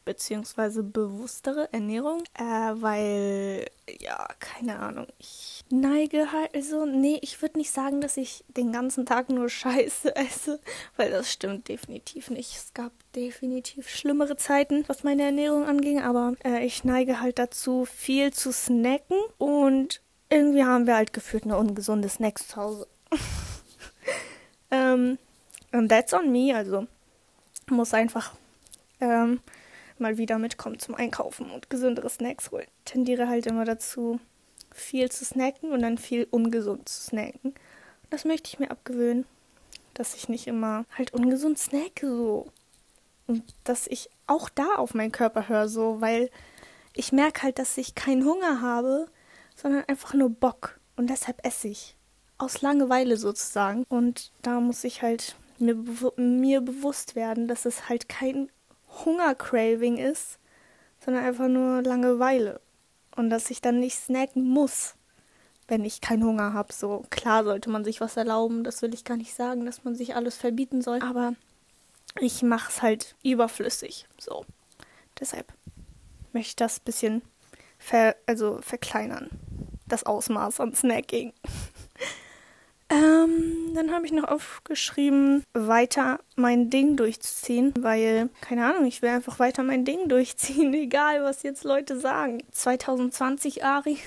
beziehungsweise 0.09 0.81
bewusstere 0.81 1.71
Ernährung, 1.71 2.23
äh, 2.33 2.41
weil, 2.41 3.67
ja, 3.99 4.27
keine 4.39 4.79
Ahnung, 4.79 5.05
ich 5.19 5.63
neige 5.69 6.31
halt, 6.31 6.49
also, 6.55 6.87
nee, 6.87 7.19
ich 7.21 7.39
würde 7.43 7.59
nicht 7.59 7.69
sagen, 7.69 8.01
dass 8.01 8.17
ich 8.17 8.43
den 8.47 8.71
ganzen 8.71 9.05
Tag 9.05 9.29
nur 9.29 9.49
Scheiße 9.49 10.15
esse, 10.15 10.59
weil 10.97 11.11
das 11.11 11.31
stimmt 11.31 11.67
definitiv 11.67 12.31
nicht. 12.31 12.55
Es 12.55 12.73
gab 12.73 12.91
definitiv 13.15 13.87
schlimmere 13.87 14.35
Zeiten, 14.35 14.83
was 14.87 15.03
meine 15.03 15.21
Ernährung 15.25 15.65
anging, 15.65 16.01
aber 16.01 16.33
äh, 16.43 16.65
ich 16.65 16.84
neige 16.84 17.21
halt 17.21 17.38
dazu, 17.38 17.86
viel 17.86 18.34
zu 18.34 18.51
snacken 18.51 19.17
und 19.38 20.01
irgendwie 20.31 20.63
haben 20.63 20.88
wir 20.88 20.95
halt 20.95 21.13
gefühlt 21.13 21.43
eine 21.43 21.55
ungesunde 21.55 22.10
Snacks 22.10 22.47
zu 22.47 22.55
Hause. 22.55 22.88
ähm, 24.71 25.19
und 25.71 25.89
that's 25.89 26.15
on 26.15 26.31
me, 26.31 26.55
also 26.55 26.88
muss 27.69 27.93
einfach 27.93 28.34
ähm, 29.01 29.39
mal 29.99 30.17
wieder 30.17 30.38
mitkommen 30.38 30.79
zum 30.79 30.95
Einkaufen 30.95 31.49
und 31.51 31.69
gesündere 31.69 32.09
Snacks 32.09 32.51
holen. 32.51 32.67
Ich 32.85 32.91
tendiere 32.93 33.27
halt 33.27 33.45
immer 33.45 33.65
dazu, 33.65 34.19
viel 34.71 35.09
zu 35.12 35.25
snacken 35.25 35.71
und 35.71 35.81
dann 35.81 35.97
viel 35.97 36.27
ungesund 36.29 36.89
zu 36.89 37.01
snacken. 37.01 37.53
Das 38.09 38.25
möchte 38.25 38.49
ich 38.49 38.59
mir 38.59 38.71
abgewöhnen, 38.71 39.25
dass 39.93 40.15
ich 40.15 40.29
nicht 40.29 40.47
immer 40.47 40.85
halt 40.97 41.13
ungesund 41.13 41.59
snacke 41.59 42.07
so. 42.07 42.47
Und 43.27 43.43
dass 43.63 43.85
ich 43.88 44.09
auch 44.25 44.49
da 44.49 44.75
auf 44.77 44.93
meinen 44.93 45.12
Körper 45.12 45.47
höre 45.49 45.67
so, 45.67 46.01
weil 46.01 46.31
ich 46.93 47.12
merke 47.12 47.43
halt, 47.43 47.59
dass 47.59 47.77
ich 47.77 47.95
keinen 47.95 48.25
Hunger 48.25 48.62
habe, 48.62 49.07
sondern 49.55 49.83
einfach 49.85 50.13
nur 50.13 50.29
Bock. 50.29 50.79
Und 50.95 51.09
deshalb 51.09 51.45
esse 51.45 51.67
ich. 51.67 51.95
Aus 52.38 52.62
Langeweile 52.62 53.17
sozusagen. 53.17 53.83
Und 53.89 54.31
da 54.41 54.59
muss 54.59 54.83
ich 54.83 55.01
halt 55.01 55.35
mir, 55.59 55.75
mir 56.17 56.62
bewusst 56.62 57.15
werden, 57.15 57.47
dass 57.47 57.65
es 57.65 57.89
halt 57.89 58.09
kein 58.09 58.49
Hungercraving 59.06 59.97
ist, 59.97 60.39
sondern 61.04 61.25
einfach 61.25 61.47
nur 61.47 61.82
Langeweile. 61.82 62.62
Und 63.15 63.30
dass 63.30 63.49
ich 63.49 63.62
dann 63.62 63.80
nicht 63.80 63.97
snacken 63.97 64.47
muss, 64.47 64.95
wenn 65.67 65.86
ich 65.86 66.02
keinen 66.02 66.23
Hunger 66.23 66.54
habe. 66.54 66.73
So 66.73 67.06
klar 67.10 67.43
sollte 67.43 67.69
man 67.69 67.84
sich 67.84 68.02
was 68.02 68.17
erlauben, 68.17 68.63
das 68.63 68.82
will 68.82 68.93
ich 68.93 69.04
gar 69.04 69.17
nicht 69.17 69.34
sagen, 69.34 69.65
dass 69.65 69.84
man 69.84 69.95
sich 69.95 70.15
alles 70.15 70.36
verbieten 70.36 70.82
soll. 70.82 71.02
Aber 71.02 71.34
ich 72.19 72.41
mache 72.41 72.69
es 72.69 72.82
halt 72.82 73.15
überflüssig. 73.23 74.08
So. 74.17 74.45
Deshalb 75.19 75.54
möchte 76.34 76.49
ich 76.49 76.56
das 76.56 76.80
ein 76.80 76.86
bisschen 76.86 77.21
ver 77.78 78.15
also 78.25 78.60
verkleinern. 78.62 79.30
Das 79.88 80.06
Ausmaß 80.06 80.60
an 80.60 80.73
Snacking. 80.73 81.34
Ähm, 82.89 83.73
dann 83.75 83.91
habe 83.91 84.06
ich 84.08 84.12
noch 84.12 84.23
aufgeschrieben, 84.23 85.43
weiter 85.54 86.19
mein 86.36 86.71
Ding 86.71 86.97
durchzuziehen, 86.97 87.73
weil, 87.80 88.30
keine 88.41 88.65
Ahnung, 88.65 88.86
ich 88.86 89.04
will 89.04 89.10
einfach 89.10 89.38
weiter 89.38 89.62
mein 89.63 89.86
Ding 89.86 90.10
durchziehen, 90.10 90.73
egal 90.73 91.23
was 91.23 91.43
jetzt 91.43 91.63
Leute 91.63 91.99
sagen. 91.99 92.41
2020 92.52 93.63
Ari 93.63 93.99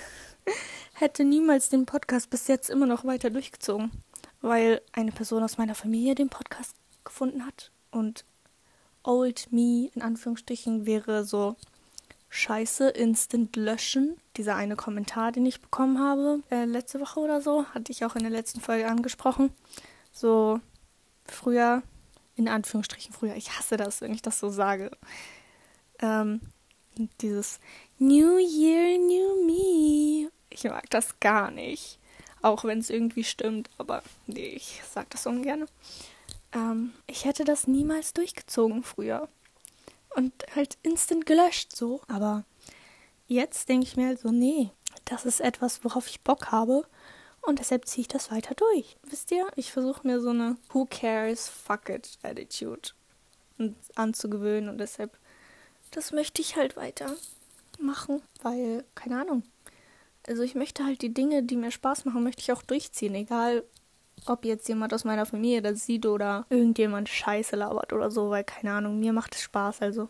hätte 0.94 1.24
niemals 1.24 1.68
den 1.68 1.86
Podcast 1.86 2.28
bis 2.30 2.48
jetzt 2.48 2.70
immer 2.70 2.86
noch 2.86 3.04
weiter 3.04 3.30
durchgezogen, 3.30 3.92
weil 4.40 4.80
eine 4.92 5.12
Person 5.12 5.44
aus 5.44 5.58
meiner 5.58 5.76
Familie 5.76 6.16
den 6.16 6.28
Podcast 6.28 6.74
gefunden 7.04 7.46
hat 7.46 7.70
und 7.92 8.24
Old 9.04 9.48
Me 9.52 9.90
in 9.94 10.02
Anführungsstrichen 10.02 10.86
wäre 10.86 11.24
so 11.24 11.56
Scheiße 12.34 12.88
instant 12.88 13.54
löschen. 13.56 14.16
Dieser 14.38 14.56
eine 14.56 14.74
Kommentar, 14.74 15.32
den 15.32 15.44
ich 15.44 15.60
bekommen 15.60 15.98
habe, 15.98 16.40
äh, 16.50 16.64
letzte 16.64 16.98
Woche 16.98 17.20
oder 17.20 17.42
so, 17.42 17.66
hatte 17.66 17.92
ich 17.92 18.06
auch 18.06 18.16
in 18.16 18.22
der 18.22 18.30
letzten 18.30 18.62
Folge 18.62 18.88
angesprochen. 18.88 19.50
So 20.12 20.58
früher, 21.26 21.82
in 22.34 22.48
Anführungsstrichen 22.48 23.12
früher, 23.12 23.36
ich 23.36 23.58
hasse 23.58 23.76
das, 23.76 24.00
wenn 24.00 24.14
ich 24.14 24.22
das 24.22 24.40
so 24.40 24.48
sage. 24.48 24.90
Ähm, 25.98 26.40
dieses 27.20 27.60
New 27.98 28.38
Year, 28.38 28.96
New 28.96 29.44
Me. 29.44 30.30
Ich 30.48 30.64
mag 30.64 30.88
das 30.88 31.20
gar 31.20 31.50
nicht. 31.50 31.98
Auch 32.40 32.64
wenn 32.64 32.78
es 32.78 32.88
irgendwie 32.88 33.24
stimmt, 33.24 33.68
aber 33.76 34.02
nee, 34.26 34.54
ich 34.56 34.80
sag 34.90 35.10
das 35.10 35.26
ungern. 35.26 35.66
Ähm, 36.54 36.94
ich 37.06 37.26
hätte 37.26 37.44
das 37.44 37.66
niemals 37.66 38.14
durchgezogen 38.14 38.82
früher 38.82 39.28
und 40.16 40.32
halt 40.54 40.78
instant 40.82 41.26
gelöscht 41.26 41.74
so. 41.74 42.00
Aber 42.08 42.44
jetzt 43.26 43.68
denke 43.68 43.86
ich 43.86 43.96
mir 43.96 44.06
halt 44.06 44.20
so, 44.20 44.30
nee, 44.30 44.70
das 45.04 45.24
ist 45.24 45.40
etwas, 45.40 45.84
worauf 45.84 46.08
ich 46.08 46.22
Bock 46.22 46.52
habe. 46.52 46.84
Und 47.40 47.58
deshalb 47.58 47.86
ziehe 47.86 48.02
ich 48.02 48.08
das 48.08 48.30
weiter 48.30 48.54
durch. 48.54 48.96
Wisst 49.02 49.32
ihr, 49.32 49.48
ich 49.56 49.72
versuche 49.72 50.06
mir 50.06 50.20
so 50.20 50.30
eine 50.30 50.56
Who 50.70 50.86
cares, 50.88 51.48
fuck 51.48 51.88
it 51.88 52.18
Attitude 52.22 52.90
anzugewöhnen. 53.96 54.68
Und 54.68 54.78
deshalb, 54.78 55.18
das 55.90 56.12
möchte 56.12 56.40
ich 56.40 56.56
halt 56.56 56.76
weiter 56.76 57.16
machen, 57.80 58.22
weil, 58.42 58.84
keine 58.94 59.20
Ahnung. 59.20 59.42
Also 60.28 60.42
ich 60.42 60.54
möchte 60.54 60.84
halt 60.84 61.02
die 61.02 61.12
Dinge, 61.12 61.42
die 61.42 61.56
mir 61.56 61.72
Spaß 61.72 62.04
machen, 62.04 62.22
möchte 62.22 62.42
ich 62.42 62.52
auch 62.52 62.62
durchziehen. 62.62 63.14
Egal, 63.16 63.64
ob 64.26 64.44
jetzt 64.44 64.68
jemand 64.68 64.94
aus 64.94 65.04
meiner 65.04 65.26
Familie 65.26 65.62
das 65.62 65.84
sieht 65.84 66.06
oder 66.06 66.46
irgendjemand 66.48 67.08
Scheiße 67.08 67.56
labert 67.56 67.92
oder 67.92 68.10
so, 68.10 68.30
weil 68.30 68.44
keine 68.44 68.72
Ahnung, 68.72 69.00
mir 69.00 69.12
macht 69.12 69.34
es 69.34 69.42
Spaß, 69.42 69.82
also 69.82 70.08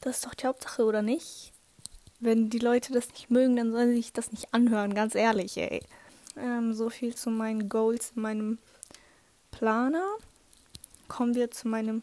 das 0.00 0.16
ist 0.16 0.26
doch 0.26 0.34
die 0.34 0.46
Hauptsache, 0.46 0.84
oder 0.84 1.02
nicht? 1.02 1.52
Wenn 2.20 2.50
die 2.50 2.58
Leute 2.58 2.92
das 2.92 3.08
nicht 3.10 3.30
mögen, 3.30 3.56
dann 3.56 3.72
sollen 3.72 3.90
sie 3.90 3.96
sich 3.96 4.12
das 4.12 4.32
nicht 4.32 4.52
anhören, 4.52 4.94
ganz 4.94 5.14
ehrlich, 5.14 5.56
ey. 5.56 5.80
Ähm, 6.36 6.74
so 6.74 6.90
viel 6.90 7.14
zu 7.14 7.30
meinen 7.30 7.68
Goals 7.68 8.12
in 8.14 8.22
meinem 8.22 8.58
Planer. 9.50 10.04
Kommen 11.08 11.34
wir 11.34 11.50
zu 11.50 11.68
meinem 11.68 12.02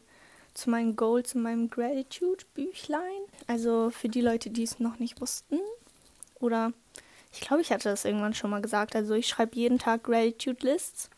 zu 0.53 0.69
meinen 0.69 0.95
Goals 0.95 1.33
in 1.33 1.41
meinem 1.41 1.69
Gratitude 1.69 2.43
Büchlein. 2.53 3.21
Also 3.47 3.89
für 3.89 4.09
die 4.09 4.21
Leute, 4.21 4.49
die 4.49 4.63
es 4.63 4.79
noch 4.79 4.99
nicht 4.99 5.21
wussten 5.21 5.59
oder 6.39 6.73
ich 7.33 7.41
glaube, 7.41 7.61
ich 7.61 7.71
hatte 7.71 7.89
das 7.89 8.05
irgendwann 8.05 8.33
schon 8.33 8.49
mal 8.49 8.61
gesagt. 8.61 8.95
Also 8.95 9.13
ich 9.13 9.27
schreibe 9.27 9.55
jeden 9.55 9.79
Tag 9.79 10.03
Gratitude 10.03 10.65
Lists, 10.65 11.09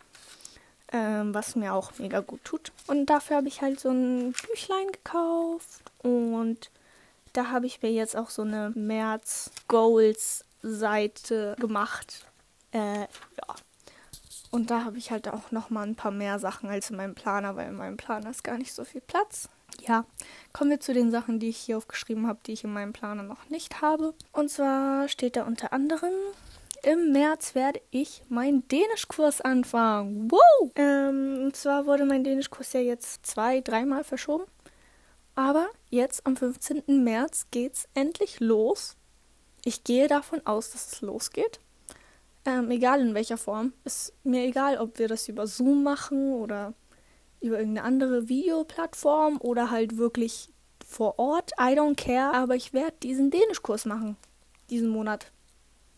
ähm, 0.92 1.34
was 1.34 1.56
mir 1.56 1.74
auch 1.74 1.92
mega 2.00 2.20
gut 2.22 2.44
tut. 2.44 2.72
Und 2.88 3.06
dafür 3.08 3.38
habe 3.38 3.48
ich 3.48 3.62
halt 3.62 3.80
so 3.80 3.90
ein 3.90 4.34
Büchlein 4.34 4.92
gekauft 4.92 5.82
und 6.04 6.70
Da 7.34 7.50
habe 7.50 7.66
ich 7.66 7.82
mir 7.82 7.92
jetzt 7.92 8.16
auch 8.16 8.30
so 8.30 8.44
eine 8.44 8.72
März-Goals-Seite 8.76 11.56
gemacht. 11.60 12.28
Äh, 12.72 13.02
ja. 13.02 13.08
Und 14.52 14.70
da 14.70 14.86
habe 14.86 15.00
ich 15.00 15.10
halt 15.10 15.28
auch 15.28 15.50
noch 15.50 15.72
mal 15.72 15.88
ein 15.88 15.96
paar 15.96 16.12
mehr 16.12 16.38
Sachen 16.38 16.70
als 16.70 16.92
in 16.92 16.98
meinem 16.98 17.16
Planer, 17.16 17.56
weil 17.56 17.70
in 17.70 17.76
meinem 17.76 17.98
Planer 17.98 18.30
ist 18.30 18.44
gar 18.44 18.60
nicht 18.60 18.74
so 18.74 18.86
viel 18.86 19.02
Platz. 19.02 19.50
Ja, 19.86 20.06
kommen 20.54 20.70
wir 20.70 20.80
zu 20.80 20.94
den 20.94 21.12
Sachen, 21.12 21.40
die 21.40 21.50
ich 21.50 21.58
hier 21.58 21.78
aufgeschrieben 21.78 22.26
habe, 22.28 22.40
die 22.46 22.54
ich 22.54 22.64
in 22.64 22.72
meinem 22.72 22.94
Planer 22.94 23.24
noch 23.24 23.50
nicht 23.50 23.82
habe. 23.82 24.14
Und 24.32 24.50
zwar 24.50 25.10
steht 25.10 25.36
da 25.36 25.44
unter 25.44 25.74
anderem, 25.74 26.14
im 26.84 27.12
März 27.12 27.54
werde 27.56 27.82
ich 27.92 28.24
meinen 28.30 28.68
Dänischkurs 28.68 29.42
anfangen. 29.42 30.32
Wow! 30.32 30.72
Ähm, 30.76 31.46
und 31.46 31.56
zwar 31.56 31.86
wurde 31.86 32.06
mein 32.06 32.24
Dänischkurs 32.24 32.74
ja 32.74 32.80
jetzt 32.80 33.26
zwei, 33.26 33.62
dreimal 33.62 34.04
verschoben. 34.04 34.46
Aber 35.36 35.68
jetzt 35.90 36.26
am 36.26 36.36
15. 36.36 36.84
März 37.04 37.48
geht's 37.52 37.88
endlich 37.94 38.40
los. 38.40 38.96
Ich 39.66 39.84
gehe 39.84 40.08
davon 40.08 40.46
aus, 40.46 40.72
dass 40.72 40.94
es 40.94 41.02
losgeht. 41.02 41.60
Ähm, 42.46 42.70
egal 42.70 43.02
in 43.02 43.14
welcher 43.16 43.38
Form. 43.38 43.74
Ist 43.86 44.14
mir 44.24 44.44
egal, 44.44 44.78
ob 44.78 45.00
wir 45.00 45.08
das 45.08 45.30
über 45.30 45.48
Zoom 45.48 45.84
machen 45.84 46.34
oder 46.34 46.74
über 47.44 47.60
irgendeine 47.60 47.86
andere 47.86 48.30
Videoplattform 48.30 49.38
oder 49.40 49.70
halt 49.70 49.98
wirklich 49.98 50.50
vor 50.88 51.20
Ort. 51.20 51.52
I 51.60 51.78
don't 51.78 51.96
care. 51.96 52.34
Aber 52.34 52.56
ich 52.56 52.74
werde 52.74 52.96
diesen 53.04 53.32
Dänischkurs 53.32 53.86
machen. 53.86 54.18
Diesen 54.70 54.90
Monat. 54.90 55.32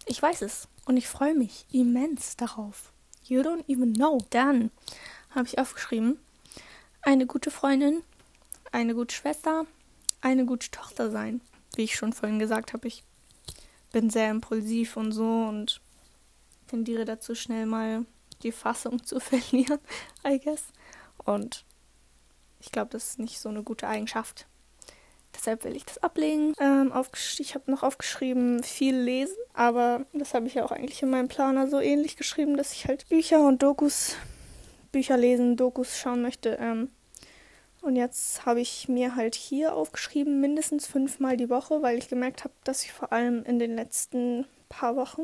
Ich 0.05 0.21
weiß 0.21 0.41
es. 0.41 0.67
Und 0.85 0.97
ich 0.97 1.07
freue 1.07 1.35
mich 1.35 1.65
immens 1.71 2.35
darauf. 2.35 2.91
You 3.23 3.41
don't 3.41 3.67
even 3.69 3.93
know. 3.93 4.19
Dann 4.29 4.71
habe 5.29 5.47
ich 5.47 5.59
aufgeschrieben, 5.59 6.19
eine 7.01 7.25
gute 7.25 7.51
Freundin, 7.51 8.03
eine 8.71 8.95
gute 8.95 9.13
Schwester, 9.13 9.65
eine 10.21 10.45
gute 10.45 10.71
Tochter 10.71 11.11
sein. 11.11 11.41
Wie 11.75 11.83
ich 11.83 11.95
schon 11.95 12.13
vorhin 12.13 12.39
gesagt 12.39 12.73
habe, 12.73 12.87
ich 12.87 13.03
bin 13.91 14.09
sehr 14.09 14.31
impulsiv 14.31 14.97
und 14.97 15.11
so 15.11 15.45
und 15.47 15.81
tendiere 16.67 17.05
dazu, 17.05 17.35
schnell 17.35 17.65
mal 17.65 18.05
die 18.43 18.51
Fassung 18.51 19.03
zu 19.05 19.19
verlieren, 19.19 19.79
I 20.25 20.39
guess. 20.39 20.63
Und 21.25 21.65
ich 22.59 22.71
glaube, 22.71 22.91
das 22.91 23.09
ist 23.09 23.19
nicht 23.19 23.39
so 23.39 23.49
eine 23.49 23.63
gute 23.63 23.87
Eigenschaft. 23.87 24.47
Deshalb 25.35 25.63
will 25.65 25.75
ich 25.75 25.85
das 25.85 25.97
ablegen. 25.97 26.53
Ähm, 26.59 26.93
ich 27.39 27.55
habe 27.55 27.69
noch 27.69 27.83
aufgeschrieben, 27.83 28.63
viel 28.63 28.95
lesen, 28.95 29.35
aber 29.53 30.05
das 30.13 30.33
habe 30.33 30.47
ich 30.47 30.53
ja 30.53 30.63
auch 30.63 30.71
eigentlich 30.71 31.01
in 31.03 31.09
meinem 31.09 31.27
Planer 31.27 31.67
so 31.67 31.79
ähnlich 31.79 32.15
geschrieben, 32.15 32.55
dass 32.55 32.71
ich 32.71 32.87
halt 32.87 33.09
Bücher 33.09 33.45
und 33.45 33.61
Dokus, 33.61 34.15
Bücher 34.91 35.17
lesen, 35.17 35.57
Dokus 35.57 35.97
schauen 35.97 36.21
möchte. 36.21 36.57
Ähm, 36.61 36.89
und 37.81 37.95
jetzt 37.95 38.45
habe 38.45 38.61
ich 38.61 38.87
mir 38.87 39.15
halt 39.15 39.35
hier 39.35 39.75
aufgeschrieben, 39.75 40.41
mindestens 40.41 40.87
fünfmal 40.87 41.37
die 41.37 41.49
Woche, 41.49 41.83
weil 41.83 41.97
ich 41.97 42.07
gemerkt 42.07 42.43
habe, 42.43 42.53
dass 42.63 42.83
ich 42.83 42.91
vor 42.91 43.11
allem 43.11 43.43
in 43.43 43.59
den 43.59 43.75
letzten 43.75 44.47
paar 44.69 44.95
Wochen 44.95 45.23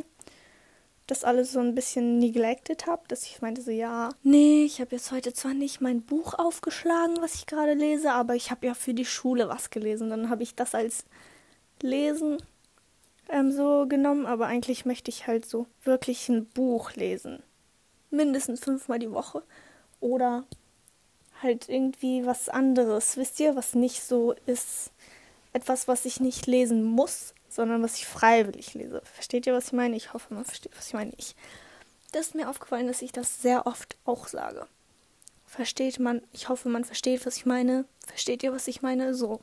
das 1.12 1.26
alles 1.26 1.52
so 1.52 1.60
ein 1.60 1.76
bisschen 1.76 2.19
neglected 2.19 2.88
habe, 2.88 3.02
dass 3.10 3.24
ich 3.24 3.41
meinte 3.41 3.62
so, 3.62 3.69
ja, 3.69 4.12
nee, 4.24 4.63
ich 4.63 4.80
habe 4.80 4.95
jetzt 4.95 5.12
heute 5.12 5.34
zwar 5.34 5.54
nicht 5.54 5.82
mein 5.82 6.02
Buch 6.04 6.36
aufgeschlagen, 6.36 7.17
was 7.19 7.36
ich 7.36 7.47
gerade 7.47 7.74
lese, 7.74 8.13
aber 8.13 8.36
ich 8.36 8.50
habe 8.50 8.65
ja 8.65 8.74
für 8.74 8.93
die 8.93 9.04
Schule 9.04 9.50
was 9.50 9.69
gelesen. 9.71 10.10
Dann 10.10 10.30
habe 10.30 10.43
ich 10.43 10.56
das 10.56 10.74
als 10.74 11.04
Lesen 11.82 12.38
ähm, 13.28 13.52
so 13.52 13.88
genommen, 13.89 14.26
aber 14.26 14.47
eigentlich 14.47 14.86
möchte 14.86 15.12
ich 15.12 15.28
halt 15.28 15.45
so 15.45 15.67
wirklich 15.84 16.30
ein 16.30 16.45
Buch 16.45 16.93
lesen. 16.93 17.43
Mindestens 18.10 18.62
fünfmal 18.62 19.00
die 19.00 19.12
Woche. 19.12 19.43
Oder 20.00 20.45
halt 21.43 21.67
irgendwie 21.67 22.26
was 22.26 22.47
anderes, 22.47 23.17
wisst 23.17 23.38
ihr, 23.41 23.58
was 23.58 23.76
nicht 23.76 24.02
so 24.02 24.34
ist. 24.45 24.91
Etwas, 25.52 25.89
was 25.89 26.06
ich 26.06 26.21
nicht 26.21 26.47
lesen 26.47 26.86
muss, 26.86 27.34
sondern 27.51 27.83
was 27.83 27.95
ich 27.95 28.05
freiwillig 28.05 28.73
lese. 28.73 29.01
Versteht 29.03 29.45
ihr, 29.45 29.53
was 29.53 29.67
ich 29.67 29.73
meine? 29.73 29.95
Ich 29.95 30.13
hoffe, 30.13 30.33
man 30.33 30.45
versteht, 30.45 30.71
was 30.75 30.87
ich 30.87 30.93
meine. 30.93 31.11
Ich. 31.17 31.35
Das 32.11 32.27
ist 32.27 32.35
mir 32.35 32.49
aufgefallen, 32.49 32.87
dass 32.87 33.01
ich 33.01 33.11
das 33.11 33.41
sehr 33.41 33.67
oft 33.67 33.97
auch 34.05 34.27
sage. 34.27 34.67
Versteht 35.45 35.99
man, 35.99 36.21
ich 36.31 36.49
hoffe, 36.49 36.69
man 36.69 36.85
versteht, 36.85 37.25
was 37.25 37.37
ich 37.37 37.45
meine. 37.45 37.85
Versteht 38.07 38.43
ihr, 38.43 38.53
was 38.53 38.67
ich 38.67 38.81
meine? 38.81 39.13
So. 39.13 39.41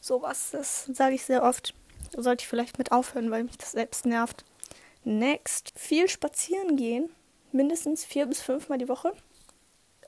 Sowas, 0.00 0.50
das 0.52 0.86
sage 0.86 1.14
ich 1.16 1.24
sehr 1.24 1.42
oft. 1.42 1.74
Sollte 2.16 2.42
ich 2.42 2.48
vielleicht 2.48 2.78
mit 2.78 2.92
aufhören, 2.92 3.30
weil 3.30 3.44
mich 3.44 3.58
das 3.58 3.72
selbst 3.72 4.06
nervt. 4.06 4.44
Next. 5.04 5.72
Viel 5.76 6.08
spazieren 6.08 6.76
gehen. 6.76 7.10
Mindestens 7.50 8.04
vier 8.04 8.26
bis 8.26 8.40
fünfmal 8.40 8.78
die 8.78 8.88
Woche. 8.88 9.12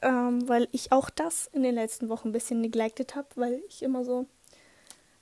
Ähm, 0.02 0.48
weil 0.48 0.68
ich 0.70 0.92
auch 0.92 1.10
das 1.10 1.48
in 1.52 1.62
den 1.62 1.74
letzten 1.74 2.08
Wochen 2.08 2.28
ein 2.28 2.32
bisschen 2.32 2.60
neglected 2.60 3.14
habe, 3.16 3.28
weil 3.36 3.62
ich 3.68 3.82
immer 3.82 4.04
so 4.04 4.26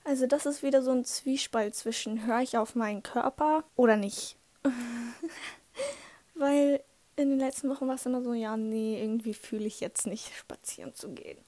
also 0.04 0.26
das 0.26 0.46
ist 0.46 0.62
wieder 0.62 0.82
so 0.82 0.90
ein 0.90 1.04
Zwiespalt 1.04 1.74
zwischen 1.74 2.26
höre 2.26 2.40
ich 2.40 2.58
auf 2.58 2.74
meinen 2.74 3.02
Körper 3.02 3.64
oder 3.76 3.96
nicht. 3.96 4.36
Weil 6.34 6.82
in 7.16 7.30
den 7.30 7.38
letzten 7.38 7.68
Wochen 7.68 7.86
war 7.86 7.94
es 7.94 8.06
immer 8.06 8.22
so, 8.22 8.32
ja, 8.32 8.56
nee, 8.56 9.00
irgendwie 9.00 9.34
fühle 9.34 9.66
ich 9.66 9.80
jetzt 9.80 10.06
nicht 10.06 10.34
spazieren 10.36 10.94
zu 10.94 11.10
gehen. 11.10 11.38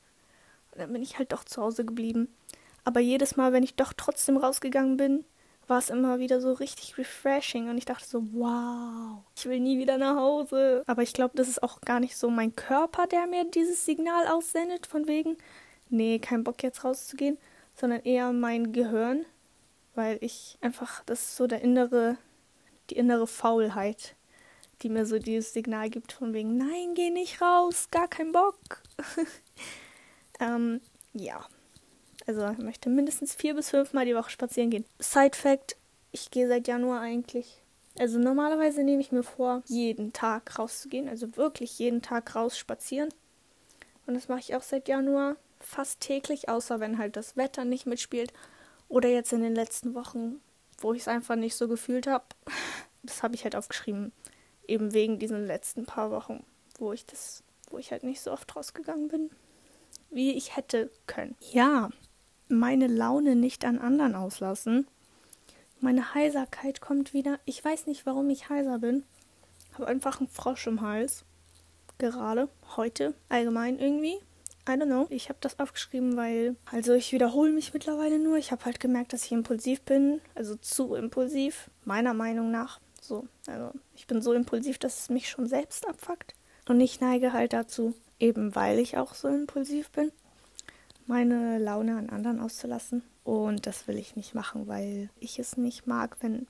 Und 0.73 0.81
dann 0.81 0.93
bin 0.93 1.03
ich 1.03 1.19
halt 1.19 1.33
doch 1.33 1.45
zu 1.45 1.62
Hause 1.62 1.85
geblieben. 1.85 2.29
Aber 2.85 3.01
jedes 3.01 3.37
Mal, 3.37 3.53
wenn 3.53 3.62
ich 3.62 3.75
doch 3.75 3.93
trotzdem 3.93 4.37
rausgegangen 4.37 4.97
bin, 4.97 5.25
war 5.67 5.79
es 5.79 5.88
immer 5.88 6.19
wieder 6.19 6.40
so 6.43 6.53
richtig 6.53 6.99
refreshing 6.99 7.71
und 7.71 7.79
ich 7.79 7.87
dachte 7.87 8.07
so, 8.07 8.23
wow, 8.33 9.23
ich 9.35 9.47
will 9.47 9.61
nie 9.61 9.79
wieder 9.79 9.97
nach 9.97 10.17
Hause. 10.17 10.83
Aber 10.87 11.03
ich 11.03 11.14
glaube, 11.14 11.37
das 11.37 11.49
ist 11.49 11.62
auch 11.62 11.81
gar 11.81 12.01
nicht 12.01 12.17
so 12.17 12.29
mein 12.29 12.55
Körper, 12.55 13.07
der 13.07 13.27
mir 13.27 13.45
dieses 13.45 13.87
Signal 13.87 14.27
aussendet, 14.29 14.87
von 14.87 15.07
wegen, 15.07 15.38
nee, 15.88 16.19
kein 16.19 16.45
Bock 16.45 16.62
jetzt 16.62 16.85
rauszugehen, 16.85 17.38
sondern 17.75 18.01
eher 18.01 18.33
mein 18.33 18.73
Gehirn, 18.73 19.25
weil 19.95 20.19
ich 20.21 20.59
einfach, 20.61 21.03
das 21.05 21.21
ist 21.21 21.37
so 21.37 21.47
der 21.47 21.63
innere, 21.63 22.17
die 22.91 22.97
innere 22.97 23.27
Faulheit, 23.27 24.15
die 24.83 24.89
mir 24.89 25.07
so 25.07 25.19
dieses 25.19 25.53
Signal 25.53 25.91
gibt 25.91 26.13
von 26.13 26.33
wegen, 26.33 26.57
nein, 26.57 26.95
geh 26.95 27.11
nicht 27.11 27.41
raus, 27.41 27.89
gar 27.91 28.09
kein 28.09 28.33
Bock. 28.33 28.83
ähm, 30.41 30.81
ja. 31.13 31.45
Also 32.27 32.49
ich 32.49 32.59
möchte 32.59 32.89
mindestens 32.89 33.35
vier 33.35 33.55
bis 33.55 33.71
fünf 33.71 33.93
Mal 33.93 34.07
die 34.07 34.15
Woche 34.15 34.31
spazieren 34.31 34.71
gehen. 34.71 34.85
Side 34.99 35.37
Fact, 35.37 35.77
ich 36.11 36.31
gehe 36.31 36.49
seit 36.49 36.69
Januar 36.69 37.01
eigentlich. 37.01 37.61
Also 37.99 38.19
normalerweise 38.19 38.83
nehme 38.83 39.01
ich 39.01 39.13
mir 39.13 39.23
vor, 39.23 39.63
jeden 39.67 40.13
Tag 40.13 40.59
rauszugehen. 40.59 41.09
Also 41.09 41.37
wirklich 41.37 41.79
jeden 41.79 42.03
Tag 42.03 42.35
raus 42.35 42.59
spazieren. 42.59 43.11
Und 44.07 44.15
das 44.15 44.29
mache 44.29 44.41
ich 44.41 44.55
auch 44.55 44.63
seit 44.63 44.89
Januar 44.89 45.37
fast 45.64 46.00
täglich, 46.00 46.48
außer 46.48 46.81
wenn 46.81 46.98
halt 46.98 47.16
das 47.16 47.37
Wetter 47.37 47.64
nicht 47.64 47.87
mitspielt. 47.87 48.33
Oder 48.88 49.09
jetzt 49.09 49.33
in 49.33 49.42
den 49.42 49.55
letzten 49.55 49.94
Wochen, 49.94 50.40
wo 50.79 50.92
ich 50.92 51.03
es 51.03 51.09
einfach 51.09 51.37
nicht 51.37 51.57
so 51.57 51.68
gefühlt 51.68 52.07
habe. 52.07 52.24
Das 53.03 53.22
habe 53.22 53.35
ich 53.35 53.44
halt 53.44 53.55
aufgeschrieben. 53.55 54.12
Eben 54.66 54.94
wegen 54.94 55.18
diesen 55.18 55.46
letzten 55.46 55.85
paar 55.85 56.11
Wochen, 56.11 56.42
wo 56.79 56.92
ich 56.92 57.05
das, 57.05 57.42
wo 57.70 57.77
ich 57.77 57.90
halt 57.92 58.03
nicht 58.03 58.20
so 58.22 58.33
oft 58.33 58.57
rausgegangen 58.57 59.09
bin, 59.09 59.31
wie 60.11 60.33
ich 60.33 60.57
hätte 60.57 60.90
können. 61.07 61.37
Ja, 61.53 61.90
meine 62.48 62.87
Laune 62.87 63.37
nicht 63.37 63.64
an 63.64 63.79
anderen 63.79 64.14
auslassen. 64.14 64.87
Meine 65.81 66.14
Heiserkeit 66.14 66.81
kommt 66.81 67.12
wieder. 67.12 67.38
Ich 67.44 67.62
weiß 67.62 67.87
nicht, 67.87 68.07
warum 68.07 68.31
ich 68.31 68.48
heiser 68.48 68.79
bin. 68.79 69.05
Habe 69.74 69.87
einfach 69.87 70.20
einen 70.20 70.29
Frosch 70.29 70.66
im 70.66 70.81
Hals. 70.81 71.24
Gerade, 71.98 72.48
heute, 72.77 73.14
allgemein 73.29 73.79
irgendwie. 73.79 74.18
I 74.66 74.72
don't 74.72 74.87
know. 74.87 75.07
Ich 75.11 75.29
habe 75.29 75.38
das 75.42 75.59
aufgeschrieben, 75.59 76.16
weil, 76.16 76.57
also 76.70 76.94
ich 76.94 77.12
wiederhole 77.12 77.53
mich 77.53 77.74
mittlerweile 77.74 78.18
nur. 78.18 78.38
Ich 78.38 78.50
habe 78.50 78.64
halt 78.64 78.81
gemerkt, 78.81 79.12
dass 79.12 79.24
ich 79.24 79.33
impulsiv 79.33 79.83
bin, 79.83 80.22
also 80.35 80.57
zu 80.57 80.94
impulsiv, 80.94 81.70
meiner 81.85 82.14
Meinung 82.14 82.50
nach. 82.50 82.81
So, 83.00 83.29
also 83.46 83.72
ich 83.94 84.07
bin 84.07 84.22
so 84.22 84.33
impulsiv, 84.33 84.79
dass 84.79 85.00
es 85.00 85.09
mich 85.11 85.29
schon 85.29 85.46
selbst 85.46 85.87
abfuckt. 85.87 86.35
Und 86.66 86.81
ich 86.81 87.00
neige 87.00 87.35
halt 87.35 87.53
dazu, 87.53 87.94
eben 88.18 88.55
weil 88.55 88.79
ich 88.79 88.96
auch 88.96 89.14
so 89.14 89.29
impulsiv 89.29 89.90
bin, 89.90 90.11
meine 91.07 91.59
Laune 91.59 91.98
an 91.98 92.09
anderen 92.09 92.40
auszulassen. 92.40 93.03
Und 93.22 93.66
das 93.66 93.87
will 93.87 93.98
ich 93.98 94.16
nicht 94.16 94.35
machen, 94.35 94.66
weil 94.66 95.11
ich 95.20 95.38
es 95.38 95.59
nicht 95.59 95.87
mag, 95.87 96.16
wenn 96.20 96.46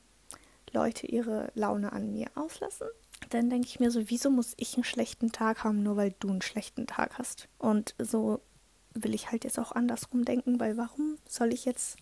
Leute 0.73 1.09
ihre 1.09 1.51
Laune 1.55 1.93
an 1.93 2.13
mir 2.13 2.29
auslassen 2.37 2.87
dann 3.31 3.51
denke 3.51 3.67
ich 3.69 3.81
mir 3.81 3.91
so, 3.91 4.09
wieso 4.09 4.31
muss 4.31 4.55
ich 4.57 4.75
einen 4.75 4.85
schlechten 4.85 5.33
Tag 5.33 5.65
haben, 5.65 5.83
nur 5.83 5.97
weil 5.97 6.15
du 6.21 6.29
einen 6.29 6.43
schlechten 6.43 6.87
Tag 6.87 7.19
hast? 7.19 7.49
Und 7.59 7.95
so 7.99 8.41
will 8.95 9.15
ich 9.15 9.31
halt 9.31 9.45
jetzt 9.45 9.59
auch 9.59 9.73
andersrum 9.73 10.25
denken, 10.25 10.61
weil 10.61 10.77
warum 10.77 11.19
soll 11.29 11.53
ich 11.53 11.65
jetzt 11.65 11.97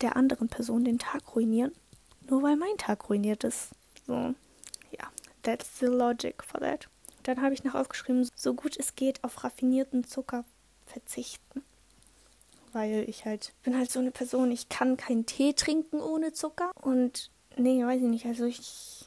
der 0.00 0.16
anderen 0.16 0.48
Person 0.48 0.84
den 0.84 0.98
Tag 0.98 1.34
ruinieren, 1.34 1.72
nur 2.28 2.42
weil 2.42 2.56
mein 2.56 2.76
Tag 2.76 3.08
ruiniert 3.08 3.44
ist? 3.44 3.70
So, 4.06 4.34
ja, 4.90 5.10
that's 5.42 5.78
the 5.78 5.86
logic 5.86 6.42
for 6.42 6.60
that. 6.60 6.88
Dann 7.22 7.42
habe 7.42 7.54
ich 7.54 7.64
noch 7.64 7.74
aufgeschrieben, 7.74 8.28
so 8.34 8.54
gut 8.54 8.76
es 8.78 8.94
geht 8.94 9.22
auf 9.24 9.44
raffinierten 9.44 10.04
Zucker 10.04 10.44
verzichten. 10.86 11.62
Weil 12.72 13.08
ich 13.08 13.24
halt 13.24 13.52
bin 13.62 13.76
halt 13.76 13.90
so 13.90 13.98
eine 13.98 14.10
Person, 14.10 14.52
ich 14.52 14.68
kann 14.68 14.96
keinen 14.96 15.26
Tee 15.26 15.52
trinken 15.54 16.00
ohne 16.00 16.32
Zucker. 16.32 16.70
Und 16.80 17.30
nee, 17.56 17.84
weiß 17.84 18.00
ich 18.00 18.08
nicht. 18.08 18.26
Also 18.26 18.44
ich 18.44 18.97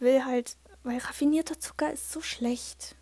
will 0.00 0.24
halt, 0.24 0.56
weil 0.82 0.98
raffinierter 0.98 1.58
Zucker 1.60 1.92
ist 1.92 2.12
so 2.12 2.20
schlecht. 2.20 2.96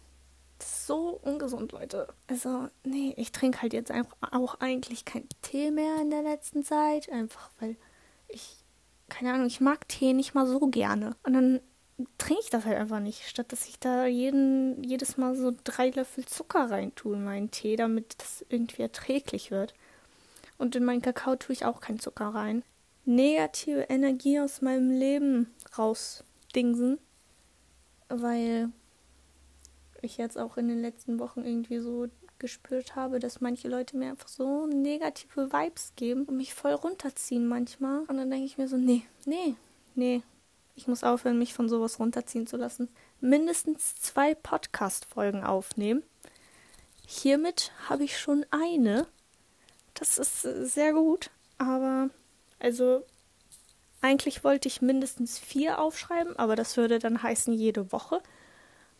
Ist 0.58 0.86
so 0.86 1.20
ungesund, 1.22 1.72
Leute. 1.72 2.08
Also, 2.28 2.68
nee, 2.82 3.12
ich 3.16 3.32
trinke 3.32 3.60
halt 3.62 3.72
jetzt 3.72 3.90
einfach 3.90 4.16
auch 4.32 4.60
eigentlich 4.60 5.04
keinen 5.04 5.28
Tee 5.42 5.70
mehr 5.70 6.00
in 6.00 6.10
der 6.10 6.22
letzten 6.22 6.64
Zeit. 6.64 7.10
Einfach 7.10 7.50
weil 7.60 7.76
ich, 8.28 8.64
keine 9.08 9.34
Ahnung, 9.34 9.46
ich 9.46 9.60
mag 9.60 9.86
Tee 9.88 10.14
nicht 10.14 10.34
mal 10.34 10.46
so 10.46 10.60
gerne. 10.68 11.14
Und 11.24 11.34
dann 11.34 11.60
trinke 12.18 12.42
ich 12.42 12.50
das 12.50 12.64
halt 12.64 12.76
einfach 12.76 13.00
nicht, 13.00 13.26
statt 13.28 13.52
dass 13.52 13.68
ich 13.68 13.78
da 13.78 14.06
jeden, 14.06 14.82
jedes 14.82 15.16
Mal 15.16 15.34
so 15.34 15.52
drei 15.64 15.90
Löffel 15.90 16.24
Zucker 16.26 16.70
reintue 16.70 17.16
in 17.16 17.24
meinen 17.24 17.50
Tee, 17.50 17.76
damit 17.76 18.14
das 18.18 18.44
irgendwie 18.48 18.82
erträglich 18.82 19.50
wird. 19.50 19.74
Und 20.58 20.76
in 20.76 20.84
meinen 20.84 21.02
Kakao 21.02 21.36
tue 21.36 21.54
ich 21.54 21.64
auch 21.64 21.80
keinen 21.80 22.00
Zucker 22.00 22.28
rein. 22.28 22.62
Negative 23.04 23.82
Energie 23.82 24.40
aus 24.40 24.62
meinem 24.62 24.90
Leben 24.90 25.54
rausdingsen, 26.56 26.98
weil 28.08 28.70
ich 30.02 30.16
jetzt 30.16 30.38
auch 30.38 30.56
in 30.56 30.68
den 30.68 30.80
letzten 30.80 31.18
Wochen 31.18 31.44
irgendwie 31.44 31.78
so 31.78 32.08
gespürt 32.38 32.96
habe, 32.96 33.18
dass 33.18 33.40
manche 33.40 33.68
Leute 33.68 33.96
mir 33.96 34.10
einfach 34.10 34.28
so 34.28 34.66
negative 34.66 35.52
Vibes 35.52 35.92
geben 35.96 36.24
und 36.24 36.36
mich 36.36 36.54
voll 36.54 36.72
runterziehen 36.72 37.46
manchmal. 37.46 38.00
Und 38.00 38.16
dann 38.18 38.30
denke 38.30 38.46
ich 38.46 38.58
mir 38.58 38.68
so, 38.68 38.76
nee, 38.76 39.02
nee, 39.24 39.54
nee, 39.94 40.22
ich 40.74 40.86
muss 40.86 41.04
aufhören, 41.04 41.38
mich 41.38 41.54
von 41.54 41.68
sowas 41.68 41.98
runterziehen 41.98 42.46
zu 42.46 42.56
lassen. 42.56 42.88
Mindestens 43.20 43.94
zwei 43.96 44.34
Podcast-Folgen 44.34 45.44
aufnehmen. 45.44 46.02
Hiermit 47.06 47.72
habe 47.88 48.04
ich 48.04 48.18
schon 48.18 48.44
eine. 48.50 49.06
Das 49.94 50.18
ist 50.18 50.42
sehr 50.42 50.92
gut. 50.92 51.30
Aber, 51.56 52.10
also, 52.58 53.02
eigentlich 54.06 54.44
wollte 54.44 54.68
ich 54.68 54.82
mindestens 54.82 55.38
vier 55.38 55.80
aufschreiben, 55.80 56.38
aber 56.38 56.54
das 56.56 56.76
würde 56.76 56.98
dann 56.98 57.22
heißen 57.22 57.52
jede 57.52 57.92
Woche. 57.92 58.20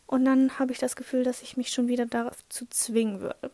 Und 0.06 0.24
dann 0.24 0.58
habe 0.58 0.72
ich 0.72 0.78
das 0.78 0.96
Gefühl, 0.96 1.24
dass 1.24 1.42
ich 1.42 1.56
mich 1.56 1.70
schon 1.70 1.88
wieder 1.88 2.06
dazu 2.06 2.66
zwingen 2.68 3.20
würde. 3.20 3.50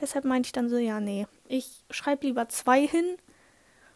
Deshalb 0.00 0.24
meinte 0.24 0.46
ich 0.46 0.52
dann 0.52 0.68
so, 0.68 0.76
ja, 0.76 1.00
nee, 1.00 1.26
ich 1.48 1.84
schreibe 1.90 2.26
lieber 2.26 2.48
zwei 2.48 2.86
hin 2.86 3.16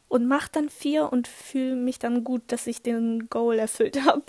und 0.08 0.26
mache 0.26 0.50
dann 0.52 0.68
vier 0.68 1.12
und 1.12 1.28
fühle 1.28 1.76
mich 1.76 1.98
dann 1.98 2.24
gut, 2.24 2.42
dass 2.48 2.66
ich 2.66 2.82
den 2.82 3.28
Goal 3.28 3.58
erfüllt 3.58 4.04
habe. 4.04 4.24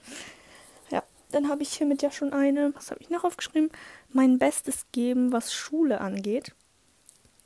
ja, 0.90 1.02
dann 1.30 1.48
habe 1.48 1.62
ich 1.62 1.74
hiermit 1.74 2.02
ja 2.02 2.10
schon 2.10 2.32
eine, 2.32 2.74
was 2.74 2.90
habe 2.90 3.00
ich 3.00 3.10
noch 3.10 3.24
aufgeschrieben? 3.24 3.70
Mein 4.10 4.38
Bestes 4.38 4.86
geben, 4.92 5.32
was 5.32 5.52
Schule 5.52 6.00
angeht. 6.00 6.54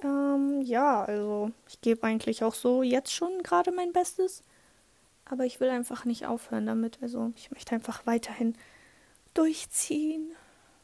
Ähm, 0.02 0.61
ja, 0.62 1.04
also 1.04 1.50
ich 1.68 1.80
gebe 1.80 2.02
eigentlich 2.04 2.44
auch 2.44 2.54
so 2.54 2.82
jetzt 2.82 3.12
schon 3.12 3.42
gerade 3.42 3.72
mein 3.72 3.92
Bestes. 3.92 4.42
Aber 5.24 5.44
ich 5.44 5.59
will 5.59 5.70
einfach 5.70 6.04
nicht 6.04 6.26
aufhören 6.26 6.66
damit. 6.66 6.98
Also 7.02 7.32
ich 7.37 7.50
möchte 7.50 7.74
einfach 7.74 8.06
weiterhin 8.06 8.54
durchziehen, 9.35 10.30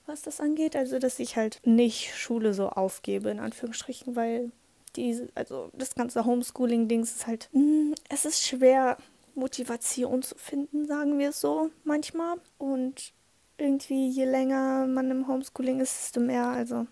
was 0.07 0.22
das 0.22 0.40
angeht. 0.40 0.77
Also 0.77 0.98
dass 0.98 1.18
ich 1.18 1.37
halt 1.37 1.61
nicht 1.64 2.14
Schule 2.14 2.55
so 2.55 2.68
aufgebe, 2.68 3.31
in 3.31 3.40
Anführungsstrichen, 3.40 4.16
weil 4.16 4.51
die, 4.96 5.27
also 5.35 5.70
das 5.75 5.94
ganze 5.94 6.25
Homeschooling-Dings 6.25 7.12
ist 7.12 7.27
halt, 7.27 7.48
mh, 7.53 7.61
mm, 7.62 7.94
es 8.09 8.25
ist 8.25 8.42
schwer, 8.42 8.96
Motivation 9.35 10.22
zu 10.22 10.35
finden, 10.37 10.87
sagen 10.87 11.18
wir 11.18 11.31
es 11.31 11.40
so, 11.40 11.70
manchmal. 11.85 12.37
Und 12.59 13.12
irgendwie, 13.57 14.09
je 14.09 14.25
länger 14.25 14.87
man 14.87 15.11
im 15.11 15.29
Homeschooling 15.29 15.81
ist, 15.81 15.96
desto 15.98 16.20
mehr, 16.20 16.48
also 16.48 16.87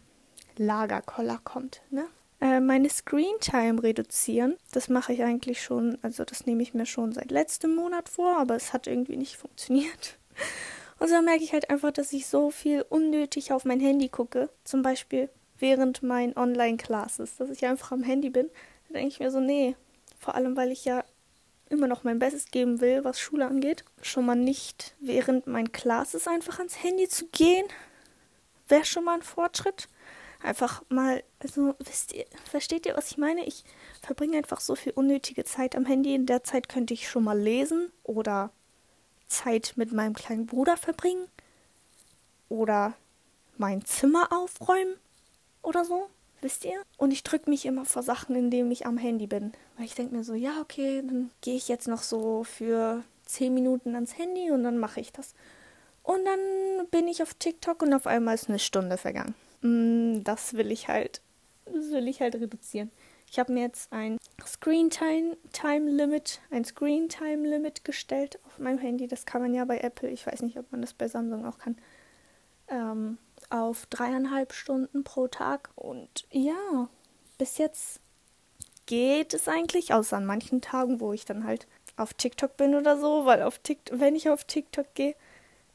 Lagerkoller 0.61 1.41
kommt, 1.43 1.81
ne? 1.91 2.07
Äh, 2.41 2.61
meine 2.61 2.89
Screentime 2.89 3.83
reduzieren, 3.83 4.57
das 4.73 4.89
mache 4.89 5.13
ich 5.13 5.23
eigentlich 5.23 5.63
schon, 5.63 5.99
also 6.03 6.25
das 6.25 6.47
nehme 6.47 6.63
ich 6.63 6.75
mir 6.75 6.87
schon 6.87 7.13
seit 7.13 7.31
letztem 7.31 7.75
Monat 7.75 8.09
vor, 8.09 8.39
aber 8.39 8.57
es 8.57 8.73
hat 8.73 8.87
irgendwie 8.87 9.17
nicht 9.17 9.37
funktioniert. 9.37 10.19
Und 10.99 11.09
so 11.09 11.21
merke 11.23 11.43
ich 11.43 11.53
halt 11.53 11.71
einfach, 11.71 11.93
dass 11.93 12.13
ich 12.13 12.27
so 12.27 12.51
viel 12.51 12.85
unnötig 12.89 13.53
auf 13.53 13.65
mein 13.65 13.81
Handy 13.81 14.09
gucke. 14.09 14.51
Zum 14.65 14.83
Beispiel 14.83 15.31
während 15.59 16.03
meinen 16.03 16.37
Online-Classes, 16.37 17.37
dass 17.37 17.51
ich 17.51 17.65
einfach 17.65 17.93
am 17.93 18.03
Handy 18.03 18.29
bin, 18.29 18.51
da 18.89 18.95
denke 18.95 19.09
ich 19.09 19.21
mir 19.21 19.31
so, 19.31 19.41
nee, 19.41 19.77
vor 20.19 20.35
allem 20.35 20.57
weil 20.57 20.73
ich 20.73 20.85
ja 20.85 21.05
immer 21.71 21.87
noch 21.87 22.05
mein 22.05 22.19
Bestes 22.19 22.51
geben 22.51 22.81
will, 22.81 23.05
was 23.05 23.19
Schule 23.19 23.47
angeht, 23.47 23.85
schon 24.03 24.27
mal 24.27 24.35
nicht 24.35 24.95
während 25.01 25.47
meinen 25.47 25.73
Classes 25.73 26.27
einfach 26.27 26.59
ans 26.59 26.83
Handy 26.83 27.09
zu 27.09 27.29
gehen, 27.29 27.67
wäre 28.69 28.85
schon 28.85 29.05
mal 29.05 29.15
ein 29.15 29.23
Fortschritt. 29.23 29.89
Einfach 30.43 30.83
mal, 30.89 31.23
also 31.41 31.75
wisst 31.79 32.15
ihr, 32.15 32.25
versteht 32.51 32.87
ihr, 32.87 32.97
was 32.97 33.11
ich 33.11 33.19
meine? 33.19 33.45
Ich 33.47 33.65
verbringe 34.01 34.39
einfach 34.39 34.61
so 34.61 34.75
viel 34.75 34.93
unnötige 34.93 35.45
Zeit 35.45 35.77
am 35.77 35.85
Handy. 35.85 36.15
In 36.15 36.27
der 36.27 36.45
Zeit 36.45 36.69
könnte 36.69 36.95
ich 36.95 37.09
schon 37.09 37.25
mal 37.25 37.39
lesen 37.39 37.93
oder 38.05 38.51
Zeit 39.27 39.75
mit 39.77 39.93
meinem 39.93 40.15
kleinen 40.15 40.47
Bruder 40.47 40.77
verbringen 40.77 41.27
oder 42.49 42.95
mein 43.59 43.85
Zimmer 43.85 44.29
aufräumen 44.33 44.95
oder 45.63 45.85
so, 45.85 46.09
wisst 46.41 46.65
ihr? 46.65 46.83
Und 46.97 47.13
ich 47.13 47.23
drücke 47.23 47.51
mich 47.51 47.67
immer 47.67 47.85
vor 47.85 48.03
Sachen, 48.03 48.35
indem 48.35 48.71
ich 48.71 48.87
am 48.87 48.97
Handy 48.97 49.27
bin. 49.27 49.53
Weil 49.77 49.85
ich 49.87 49.95
denke 49.95 50.15
mir 50.15 50.25
so, 50.25 50.35
ja, 50.35 50.61
okay, 50.61 51.03
dann 51.05 51.31
gehe 51.43 51.57
ich 51.57 51.69
jetzt 51.69 51.87
noch 51.87 52.03
so 52.03 52.45
für 52.45 53.05
10 53.27 53.53
Minuten 53.53 53.95
ans 53.95 54.17
Handy 54.17 54.51
und 54.51 54.65
dann 54.65 54.79
mache 54.79 55.01
ich 55.01 55.13
das. 55.13 55.35
Und 56.03 56.25
dann 56.25 56.89
bin 56.91 57.07
ich 57.09 57.23
auf 57.23 57.35
TikTok 57.35 57.83
und 57.83 57.93
auf 57.93 58.07
einmal 58.07 58.35
ist 58.35 58.49
eine 58.49 58.59
Stunde 58.59 58.97
vergangen. 58.97 59.35
Mm, 59.63 60.23
das 60.25 60.55
will 60.55 60.71
ich 60.71 60.89
halt, 60.89 61.21
das 61.67 61.91
will 61.91 62.09
ich 62.09 62.21
halt 62.21 62.35
reduzieren. 62.37 62.91
Ich 63.31 63.39
habe 63.39 63.53
mir 63.53 63.63
jetzt 63.63 63.93
ein 63.93 64.19
Screen 64.45 64.91
Time, 64.91 65.37
Time 65.53 65.89
Limit, 65.89 66.41
ein 66.51 66.65
Screen 66.65 67.09
Time 67.09 67.49
Limit 67.49 67.85
gestellt 67.85 68.41
auf 68.45 68.59
meinem 68.59 68.79
Handy. 68.79 69.07
Das 69.07 69.25
kann 69.25 69.41
man 69.41 69.55
ja 69.55 69.65
bei 69.65 69.79
Apple. 69.79 70.11
Ich 70.11 70.27
weiß 70.27 70.43
nicht, 70.43 70.59
ob 70.59 70.71
man 70.73 70.81
das 70.81 70.95
bei 70.95 71.07
Samsung 71.07 71.47
auch 71.47 71.59
kann. 71.59 71.77
Ähm, 72.69 73.19
auf 73.49 73.87
dreieinhalb 73.87 74.53
Stunden 74.53 75.05
pro 75.05 75.29
Tag. 75.29 75.71
Und 75.77 76.27
ja, 76.33 76.89
bis 77.39 77.59
jetzt 77.59 78.01
geht 78.87 79.33
es 79.35 79.47
eigentlich, 79.47 79.95
außer 79.95 80.17
an 80.17 80.27
manchen 80.27 80.61
Tagen, 80.61 80.99
wo 80.99 81.13
ich 81.13 81.25
dann 81.25 81.45
halt 81.45 81.69
auf 81.97 82.15
TikTok 82.15 82.57
bin 82.57 82.75
oder 82.75 82.99
so, 82.99 83.27
weil 83.27 83.43
auf 83.43 83.59
TikTok, 83.61 84.01
wenn 84.01 84.17
ich 84.17 84.29
auf 84.29 84.45
TikTok 84.45 84.95
gehe, 84.95 85.15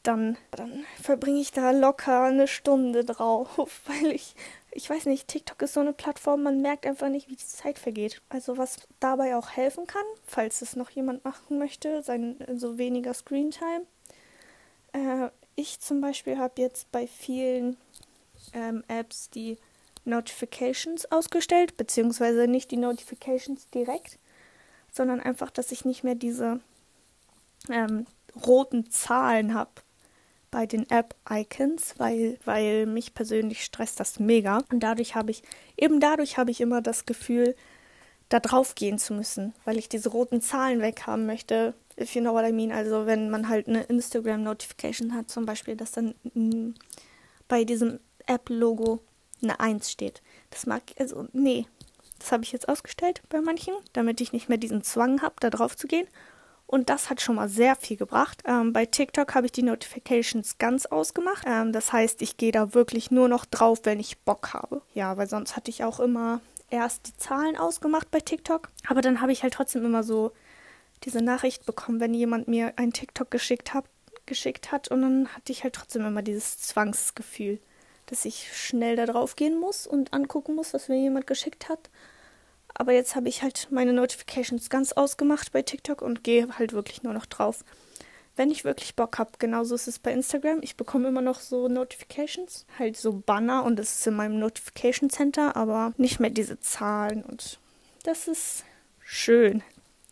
dann, 0.08 0.38
dann 0.52 0.86
verbringe 1.02 1.40
ich 1.40 1.52
da 1.52 1.72
locker 1.72 2.24
eine 2.24 2.48
Stunde 2.48 3.04
drauf, 3.04 3.58
weil 3.86 4.12
ich, 4.12 4.36
ich 4.72 4.90
weiß 4.90 5.06
nicht, 5.06 5.28
TikTok 5.28 5.62
ist 5.62 5.74
so 5.74 5.80
eine 5.80 5.94
Plattform, 5.94 6.44
man 6.44 6.62
merkt 6.62 6.86
einfach 6.86 7.10
nicht, 7.10 7.30
wie 7.30 7.36
die 7.36 7.46
Zeit 7.46 7.80
vergeht. 7.80 8.22
Also 8.30 8.58
was 8.58 8.78
dabei 9.00 9.36
auch 9.36 9.50
helfen 9.50 9.88
kann, 9.88 10.06
falls 10.26 10.62
es 10.62 10.76
noch 10.76 10.90
jemand 10.90 11.24
machen 11.26 11.58
möchte, 11.58 12.04
sein 12.04 12.38
so 12.56 12.78
weniger 12.78 13.14
Screentime, 13.14 13.86
äh, 14.94 15.30
ich 15.56 15.80
zum 15.80 16.02
Beispiel 16.02 16.38
habe 16.38 16.62
jetzt 16.62 16.92
bei 16.92 17.08
vielen 17.08 17.78
ähm, 18.54 18.84
Apps 18.88 19.30
die 19.30 19.58
Notifications 20.04 21.12
ausgestellt, 21.12 21.78
beziehungsweise 21.78 22.48
nicht 22.48 22.70
die 22.72 22.78
Notifications 22.78 23.70
direkt, 23.70 24.20
sondern 24.92 25.20
einfach, 25.20 25.50
dass 25.50 25.72
ich 25.72 25.86
nicht 25.86 26.04
mehr 26.04 26.16
diese 26.16 26.60
ähm, 27.70 28.06
roten 28.46 28.92
Zahlen 28.92 29.54
habe 29.54 29.72
bei 30.56 30.66
den 30.66 30.90
App-Icons, 30.90 31.96
weil, 31.98 32.40
weil 32.46 32.86
mich 32.86 33.14
persönlich 33.14 33.62
stresst 33.62 34.00
das 34.00 34.22
mega. 34.22 34.60
Und 34.72 34.80
dadurch 34.80 35.14
habe 35.14 35.30
ich, 35.30 35.44
eben 35.76 36.00
dadurch 36.00 36.38
habe 36.38 36.50
ich 36.50 36.62
immer 36.62 36.82
das 36.82 37.06
Gefühl, 37.06 37.58
da 38.30 38.40
drauf 38.40 38.74
gehen 38.74 38.98
zu 38.98 39.14
müssen, 39.14 39.54
weil 39.66 39.78
ich 39.78 39.90
diese 39.90 40.08
roten 40.08 40.40
Zahlen 40.40 40.80
weghaben 40.80 41.26
möchte, 41.26 41.74
if 42.00 42.16
you 42.16 42.22
know 42.22 42.32
what 42.32 42.48
I 42.48 42.54
mean. 42.54 42.72
Also 42.72 43.06
wenn 43.06 43.30
man 43.30 43.50
halt 43.50 43.68
eine 43.68 43.84
Instagram-Notification 43.84 45.14
hat, 45.14 45.30
zum 45.30 45.46
Beispiel, 45.46 45.76
dass 45.76 45.92
dann 45.92 46.16
bei 47.50 47.66
diesem 47.66 48.00
App-Logo 48.26 49.02
eine 49.44 49.60
1 49.60 49.92
steht. 49.92 50.22
Das 50.52 50.66
mag, 50.66 50.84
also 50.98 51.28
nee, 51.34 51.66
das 52.18 52.32
habe 52.32 52.46
ich 52.46 52.54
jetzt 52.54 52.70
ausgestellt 52.70 53.22
bei 53.28 53.42
manchen, 53.42 53.74
damit 53.92 54.22
ich 54.22 54.32
nicht 54.32 54.48
mehr 54.48 54.58
diesen 54.58 54.84
Zwang 54.84 55.22
habe, 55.22 55.36
da 55.42 55.50
drauf 55.50 55.76
zu 55.76 55.88
gehen. 55.88 56.08
Und 56.68 56.90
das 56.90 57.10
hat 57.10 57.22
schon 57.22 57.36
mal 57.36 57.48
sehr 57.48 57.76
viel 57.76 57.96
gebracht. 57.96 58.42
Ähm, 58.46 58.74
bei 58.74 58.86
TikTok 58.86 59.36
habe 59.36 59.46
ich 59.46 59.52
die 59.52 59.64
Notifications 59.64 60.58
ganz 60.58 60.86
ausgemacht. 60.86 61.46
Ähm, 61.48 61.72
das 61.72 61.94
heißt, 61.94 62.22
ich 62.22 62.38
gehe 62.38 62.52
da 62.52 62.74
wirklich 62.74 63.12
nur 63.12 63.28
noch 63.28 63.46
drauf, 63.46 63.82
wenn 63.84 64.00
ich 64.00 64.20
Bock 64.20 64.54
habe. 64.54 64.82
Ja, 64.94 65.16
weil 65.18 65.28
sonst 65.28 65.56
hatte 65.56 65.70
ich 65.70 65.84
auch 65.84 66.00
immer 66.00 66.42
erst 66.70 67.08
die 67.08 67.18
Zahlen 67.18 67.56
ausgemacht 67.56 68.10
bei 68.10 68.20
TikTok. 68.20 68.70
Aber 68.88 69.02
dann 69.02 69.22
habe 69.22 69.32
ich 69.32 69.44
halt 69.44 69.54
trotzdem 69.54 69.86
immer 69.86 70.04
so 70.04 70.32
diese 71.04 71.22
Nachricht 71.22 71.66
bekommen, 71.66 72.00
wenn 72.00 72.14
jemand 72.14 72.48
mir 72.48 72.74
ein 72.78 72.94
TikTok 72.94 73.30
geschickt 73.30 73.74
hat, 73.74 73.86
geschickt 74.26 74.72
hat 74.72 74.88
und 74.88 75.02
dann 75.02 75.28
hatte 75.36 75.52
ich 75.52 75.64
halt 75.64 75.76
trotzdem 75.76 76.06
immer 76.06 76.24
dieses 76.24 76.58
Zwangsgefühl, 76.58 77.60
dass 78.08 78.26
ich 78.26 78.52
schnell 78.58 78.96
da 78.96 79.06
drauf 79.06 79.36
gehen 79.36 79.60
muss 79.60 79.86
und 79.86 80.14
angucken 80.14 80.56
muss, 80.56 80.74
was 80.74 80.88
mir 80.88 81.00
jemand 81.00 81.28
geschickt 81.28 81.70
hat. 81.70 81.90
Aber 82.76 82.92
jetzt 82.92 83.16
habe 83.16 83.30
ich 83.30 83.42
halt 83.42 83.70
meine 83.72 83.94
Notifications 83.94 84.70
ganz 84.70 84.92
ausgemacht 84.92 85.52
bei 85.52 85.62
TikTok 85.62 86.02
und 86.02 86.24
gehe 86.24 86.48
halt 86.60 86.74
wirklich 86.74 87.04
nur 87.04 87.14
noch 87.14 87.26
drauf. 87.26 87.64
Wenn 88.36 88.52
ich 88.52 88.66
wirklich 88.66 88.96
Bock 88.96 89.18
habe, 89.18 89.32
genauso 89.40 89.76
ist 89.76 89.88
es 89.88 89.98
bei 89.98 90.12
Instagram. 90.12 90.60
Ich 90.62 90.76
bekomme 90.76 91.08
immer 91.08 91.22
noch 91.22 91.40
so 91.40 91.70
Notifications, 91.70 92.66
halt 92.78 92.98
so 92.98 93.14
Banner 93.14 93.64
und 93.64 93.78
das 93.80 93.98
ist 93.98 94.08
in 94.08 94.16
meinem 94.16 94.40
Notification 94.40 95.10
Center, 95.10 95.56
aber 95.56 95.94
nicht 95.98 96.20
mehr 96.20 96.30
diese 96.30 96.60
Zahlen 96.60 97.24
und 97.24 97.60
das 98.04 98.28
ist 98.28 98.66
schön. 99.00 99.64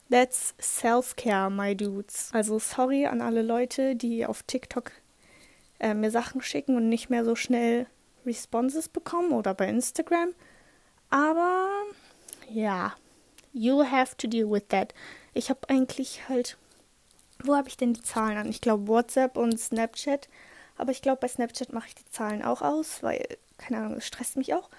That's 0.09 0.55
Self-Care, 0.61 1.49
my 1.49 1.75
dudes. 1.75 2.29
Also 2.33 2.59
sorry 2.59 3.05
an 3.07 3.21
alle 3.21 3.41
Leute, 3.41 3.95
die 3.95 4.25
auf 4.25 4.43
TikTok 4.43 4.91
äh, 5.79 5.93
mir 5.93 6.11
Sachen 6.11 6.41
schicken 6.41 6.77
und 6.77 6.87
nicht 6.87 7.09
mehr 7.09 7.25
so 7.25 7.35
schnell 7.35 7.87
Responses 8.25 8.87
bekommen 8.87 9.33
oder 9.33 9.53
bei 9.53 9.67
Instagram. 9.67 10.29
Aber 11.09 11.67
ja, 12.49 12.95
you 13.53 13.83
have 13.83 14.15
to 14.17 14.27
deal 14.27 14.49
with 14.49 14.67
that. 14.69 14.93
Ich 15.33 15.49
habe 15.49 15.69
eigentlich 15.69 16.27
halt, 16.29 16.57
wo 17.43 17.55
habe 17.55 17.69
ich 17.69 17.77
denn 17.77 17.93
die 17.93 18.01
Zahlen 18.01 18.37
an? 18.37 18.49
Ich 18.49 18.61
glaube 18.61 18.87
WhatsApp 18.87 19.37
und 19.37 19.59
Snapchat. 19.59 20.29
Aber 20.77 20.91
ich 20.91 21.01
glaube, 21.01 21.19
bei 21.21 21.27
Snapchat 21.27 21.71
mache 21.71 21.87
ich 21.87 21.95
die 21.95 22.09
Zahlen 22.09 22.43
auch 22.43 22.61
aus, 22.61 23.03
weil, 23.03 23.23
keine 23.57 23.77
Ahnung, 23.77 23.97
es 23.97 24.07
stresst 24.07 24.37
mich 24.37 24.53
auch. 24.53 24.69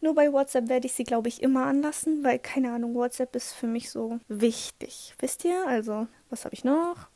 Nur 0.00 0.14
bei 0.14 0.32
WhatsApp 0.32 0.68
werde 0.68 0.86
ich 0.86 0.94
sie, 0.94 1.04
glaube 1.04 1.28
ich, 1.28 1.42
immer 1.42 1.66
anlassen, 1.66 2.24
weil, 2.24 2.38
keine 2.38 2.72
Ahnung, 2.72 2.94
WhatsApp 2.94 3.34
ist 3.36 3.52
für 3.52 3.66
mich 3.66 3.90
so 3.90 4.18
wichtig. 4.28 5.14
Wisst 5.18 5.44
ihr? 5.44 5.66
Also, 5.66 6.08
was 6.30 6.44
habe 6.44 6.54
ich 6.54 6.64
noch? 6.64 7.08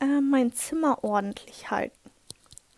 Äh, 0.00 0.20
mein 0.20 0.52
Zimmer 0.52 1.04
ordentlich 1.04 1.70
halten. 1.70 2.10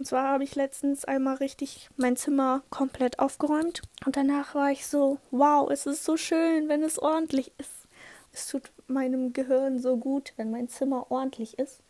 Und 0.04 0.08
zwar 0.08 0.28
habe 0.28 0.44
ich 0.44 0.54
letztens 0.54 1.06
einmal 1.06 1.36
richtig 1.36 1.88
mein 1.96 2.14
Zimmer 2.14 2.62
komplett 2.68 3.20
aufgeräumt 3.20 3.80
und 4.04 4.18
danach 4.18 4.54
war 4.54 4.70
ich 4.70 4.86
so, 4.86 5.16
wow, 5.30 5.70
es 5.70 5.86
ist 5.86 6.04
so 6.04 6.18
schön, 6.18 6.68
wenn 6.68 6.82
es 6.82 6.98
ordentlich 6.98 7.52
ist. 7.56 7.88
Es 8.30 8.46
tut 8.46 8.70
meinem 8.86 9.32
Gehirn 9.32 9.78
so 9.78 9.96
gut, 9.96 10.34
wenn 10.36 10.50
mein 10.50 10.68
Zimmer 10.68 11.10
ordentlich 11.10 11.58
ist. 11.58 11.80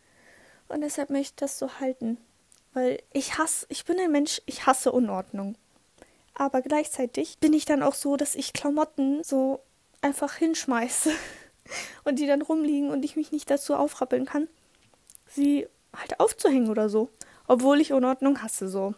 Und 0.69 0.79
deshalb 0.79 1.09
möchte 1.09 1.33
ich 1.33 1.35
das 1.35 1.59
so 1.59 1.81
halten. 1.81 2.17
Weil 2.71 3.01
ich 3.11 3.37
hasse, 3.37 3.65
ich 3.67 3.83
bin 3.83 3.99
ein 3.99 4.13
Mensch, 4.13 4.41
ich 4.45 4.65
hasse 4.65 4.93
Unordnung. 4.93 5.57
Aber 6.35 6.61
gleichzeitig 6.61 7.39
bin 7.39 7.51
ich 7.51 7.65
dann 7.65 7.83
auch 7.83 7.95
so, 7.95 8.15
dass 8.15 8.35
ich 8.35 8.53
Klamotten 8.53 9.25
so 9.25 9.59
einfach 9.99 10.35
hinschmeiße 10.35 11.11
und 12.05 12.17
die 12.17 12.27
dann 12.27 12.43
rumliegen 12.43 12.91
und 12.91 13.03
ich 13.03 13.17
mich 13.17 13.33
nicht 13.33 13.51
dazu 13.51 13.75
aufrappeln 13.75 14.23
kann, 14.23 14.47
sie 15.27 15.67
halt 15.93 16.21
aufzuhängen 16.21 16.69
oder 16.69 16.87
so 16.87 17.09
obwohl 17.47 17.81
ich 17.81 17.93
Unordnung 17.93 18.41
hasse 18.41 18.67
so. 18.67 18.93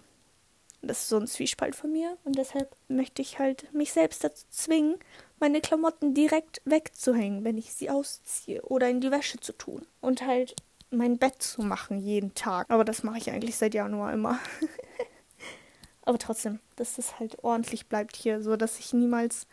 Das 0.81 0.99
ist 1.01 1.09
so 1.09 1.17
ein 1.17 1.27
Zwiespalt 1.27 1.75
von 1.75 1.91
mir 1.91 2.17
und 2.23 2.37
deshalb 2.37 2.75
möchte 2.87 3.21
ich 3.21 3.39
halt 3.39 3.73
mich 3.73 3.91
selbst 3.93 4.23
dazu 4.23 4.45
zwingen, 4.49 4.97
meine 5.39 5.59
Klamotten 5.59 6.13
direkt 6.13 6.61
wegzuhängen, 6.65 7.43
wenn 7.43 7.57
ich 7.57 7.73
sie 7.73 7.89
ausziehe 7.89 8.61
oder 8.61 8.87
in 8.89 9.01
die 9.01 9.11
Wäsche 9.11 9.39
zu 9.39 9.53
tun 9.53 9.85
und 10.01 10.25
halt 10.25 10.55
mein 10.91 11.17
Bett 11.17 11.41
zu 11.41 11.61
machen 11.61 11.99
jeden 11.99 12.33
Tag. 12.35 12.69
Aber 12.69 12.85
das 12.85 13.03
mache 13.03 13.17
ich 13.17 13.31
eigentlich 13.31 13.57
seit 13.57 13.73
Januar 13.73 14.13
immer. 14.13 14.39
Aber 16.03 16.17
trotzdem, 16.17 16.59
dass 16.77 16.97
es 16.97 17.19
halt 17.19 17.43
ordentlich 17.43 17.87
bleibt 17.87 18.15
hier, 18.15 18.41
so 18.41 18.55
dass 18.55 18.79
ich 18.79 18.93
niemals 18.93 19.47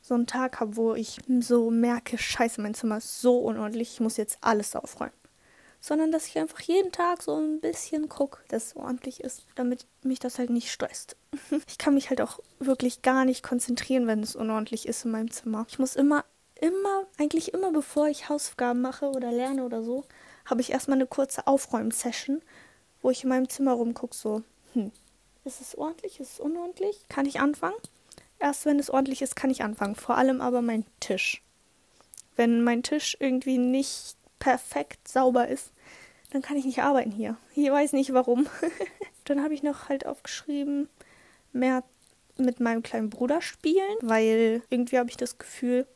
so 0.00 0.14
einen 0.14 0.26
Tag 0.26 0.58
habe, 0.58 0.76
wo 0.76 0.94
ich 0.94 1.20
so 1.38 1.70
merke, 1.70 2.18
scheiße, 2.18 2.60
mein 2.60 2.74
Zimmer 2.74 2.96
ist 2.96 3.20
so 3.20 3.38
unordentlich, 3.38 3.92
ich 3.92 4.00
muss 4.00 4.16
jetzt 4.16 4.38
alles 4.40 4.74
aufräumen 4.74 5.12
sondern 5.82 6.12
dass 6.12 6.28
ich 6.28 6.38
einfach 6.38 6.60
jeden 6.60 6.92
Tag 6.92 7.22
so 7.22 7.34
ein 7.34 7.60
bisschen 7.60 8.08
gucke, 8.08 8.38
dass 8.48 8.66
es 8.66 8.76
ordentlich 8.76 9.20
ist, 9.20 9.44
damit 9.56 9.84
mich 10.04 10.20
das 10.20 10.38
halt 10.38 10.48
nicht 10.48 10.70
stresst. 10.70 11.16
Ich 11.66 11.76
kann 11.76 11.94
mich 11.94 12.08
halt 12.08 12.20
auch 12.20 12.38
wirklich 12.60 13.02
gar 13.02 13.24
nicht 13.24 13.42
konzentrieren, 13.42 14.06
wenn 14.06 14.22
es 14.22 14.36
unordentlich 14.36 14.86
ist 14.86 15.04
in 15.04 15.10
meinem 15.10 15.32
Zimmer. 15.32 15.66
Ich 15.68 15.80
muss 15.80 15.96
immer, 15.96 16.24
immer, 16.60 17.06
eigentlich 17.18 17.52
immer 17.52 17.72
bevor 17.72 18.06
ich 18.06 18.28
Hausaufgaben 18.28 18.80
mache 18.80 19.10
oder 19.10 19.32
lerne 19.32 19.64
oder 19.64 19.82
so, 19.82 20.04
habe 20.44 20.60
ich 20.60 20.70
erstmal 20.70 20.98
eine 20.98 21.06
kurze 21.06 21.48
Aufräumen-Session, 21.48 22.42
wo 23.02 23.10
ich 23.10 23.24
in 23.24 23.30
meinem 23.30 23.48
Zimmer 23.48 23.72
rumgucke, 23.72 24.14
so, 24.14 24.42
hm, 24.74 24.92
ist 25.44 25.60
es 25.60 25.76
ordentlich, 25.76 26.20
ist 26.20 26.34
es 26.34 26.40
unordentlich? 26.40 27.08
Kann 27.08 27.26
ich 27.26 27.40
anfangen? 27.40 27.76
Erst 28.38 28.66
wenn 28.66 28.78
es 28.78 28.90
ordentlich 28.90 29.20
ist, 29.20 29.34
kann 29.34 29.50
ich 29.50 29.64
anfangen. 29.64 29.96
Vor 29.96 30.16
allem 30.16 30.40
aber 30.40 30.62
mein 30.62 30.84
Tisch. 31.00 31.42
Wenn 32.36 32.62
mein 32.62 32.84
Tisch 32.84 33.16
irgendwie 33.18 33.58
nicht 33.58 34.16
perfekt 34.38 35.06
sauber 35.06 35.48
ist, 35.48 35.71
dann 36.32 36.40
kann 36.42 36.56
ich 36.56 36.64
nicht 36.64 36.82
arbeiten 36.82 37.10
hier. 37.10 37.36
Ich 37.54 37.70
weiß 37.70 37.92
nicht 37.92 38.12
warum. 38.14 38.46
dann 39.24 39.42
habe 39.42 39.52
ich 39.52 39.62
noch 39.62 39.88
halt 39.88 40.06
aufgeschrieben, 40.06 40.88
mehr 41.52 41.84
mit 42.38 42.58
meinem 42.58 42.82
kleinen 42.82 43.10
Bruder 43.10 43.42
spielen, 43.42 43.96
weil 44.00 44.62
irgendwie 44.70 44.98
habe 44.98 45.10
ich 45.10 45.18
das 45.18 45.36
Gefühl 45.36 45.86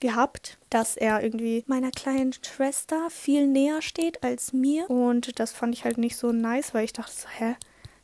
gehabt, 0.00 0.58
dass 0.68 0.96
er 0.96 1.22
irgendwie 1.22 1.64
meiner 1.66 1.90
kleinen 1.90 2.34
Schwester 2.34 3.08
viel 3.08 3.46
näher 3.46 3.80
steht 3.80 4.22
als 4.22 4.52
mir. 4.52 4.90
Und 4.90 5.38
das 5.40 5.52
fand 5.52 5.74
ich 5.74 5.84
halt 5.84 5.96
nicht 5.96 6.16
so 6.16 6.32
nice, 6.32 6.74
weil 6.74 6.84
ich 6.84 6.92
dachte 6.92 7.12
so, 7.12 7.28
hä, 7.28 7.56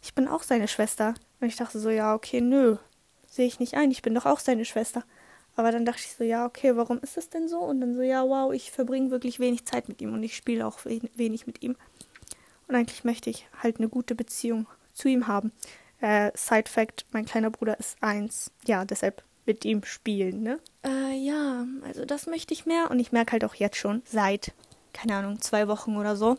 ich 0.03 0.15
bin 0.15 0.27
auch 0.27 0.43
seine 0.43 0.69
Schwester. 0.69 1.15
Und 1.41 1.49
ich 1.49 1.57
dachte 1.57 1.79
so, 1.79 1.91
ja, 1.91 2.15
okay, 2.15 2.41
nö, 2.41 2.77
sehe 3.27 3.47
ich 3.47 3.61
nicht 3.61 3.75
ein, 3.75 3.91
ich 3.91 4.01
bin 4.01 4.15
doch 4.15 4.25
auch 4.25 4.41
seine 4.41 4.65
Schwester. 4.65 5.05
Aber 5.59 5.73
dann 5.73 5.85
dachte 5.85 6.03
ich 6.05 6.15
so, 6.15 6.23
ja, 6.23 6.47
okay, 6.47 6.77
warum 6.77 7.01
ist 7.01 7.17
das 7.17 7.31
denn 7.31 7.49
so? 7.49 7.59
Und 7.59 7.81
dann 7.81 7.97
so, 7.97 8.01
ja, 8.01 8.23
wow, 8.23 8.53
ich 8.53 8.71
verbringe 8.71 9.11
wirklich 9.11 9.41
wenig 9.41 9.65
Zeit 9.65 9.89
mit 9.89 10.01
ihm 10.01 10.15
und 10.15 10.23
ich 10.23 10.37
spiele 10.37 10.65
auch 10.65 10.79
wenig 10.85 11.49
mit 11.49 11.65
ihm. 11.65 11.75
Und 12.69 12.77
eigentlich 12.77 13.03
möchte 13.03 13.29
ich 13.29 13.49
halt 13.61 13.79
eine 13.79 13.89
gute 13.89 14.15
Beziehung 14.15 14.69
zu 14.95 15.09
ihm 15.09 15.27
haben. 15.27 15.51
Äh, 16.01 16.31
Side 16.37 16.71
Fact, 16.71 17.07
mein 17.11 17.25
kleiner 17.25 17.51
Bruder 17.51 17.77
ist 17.81 18.01
eins. 18.01 18.53
Ja, 18.67 18.85
deshalb 18.85 19.25
mit 19.47 19.65
ihm 19.65 19.83
spielen, 19.83 20.45
ne? 20.45 20.61
Äh, 20.85 21.17
ja, 21.17 21.67
also 21.83 22.05
das 22.05 22.27
möchte 22.29 22.55
ich 22.55 22.65
mehr. 22.65 22.89
Und 22.93 23.01
ich 23.01 23.11
merke 23.11 23.33
halt 23.33 23.45
auch 23.45 23.57
jetzt 23.57 23.79
schon, 23.79 24.03
seit, 24.05 24.53
keine 24.93 25.17
Ahnung, 25.17 25.41
zwei 25.41 25.67
Wochen 25.67 25.97
oder 25.97 26.15
so, 26.15 26.39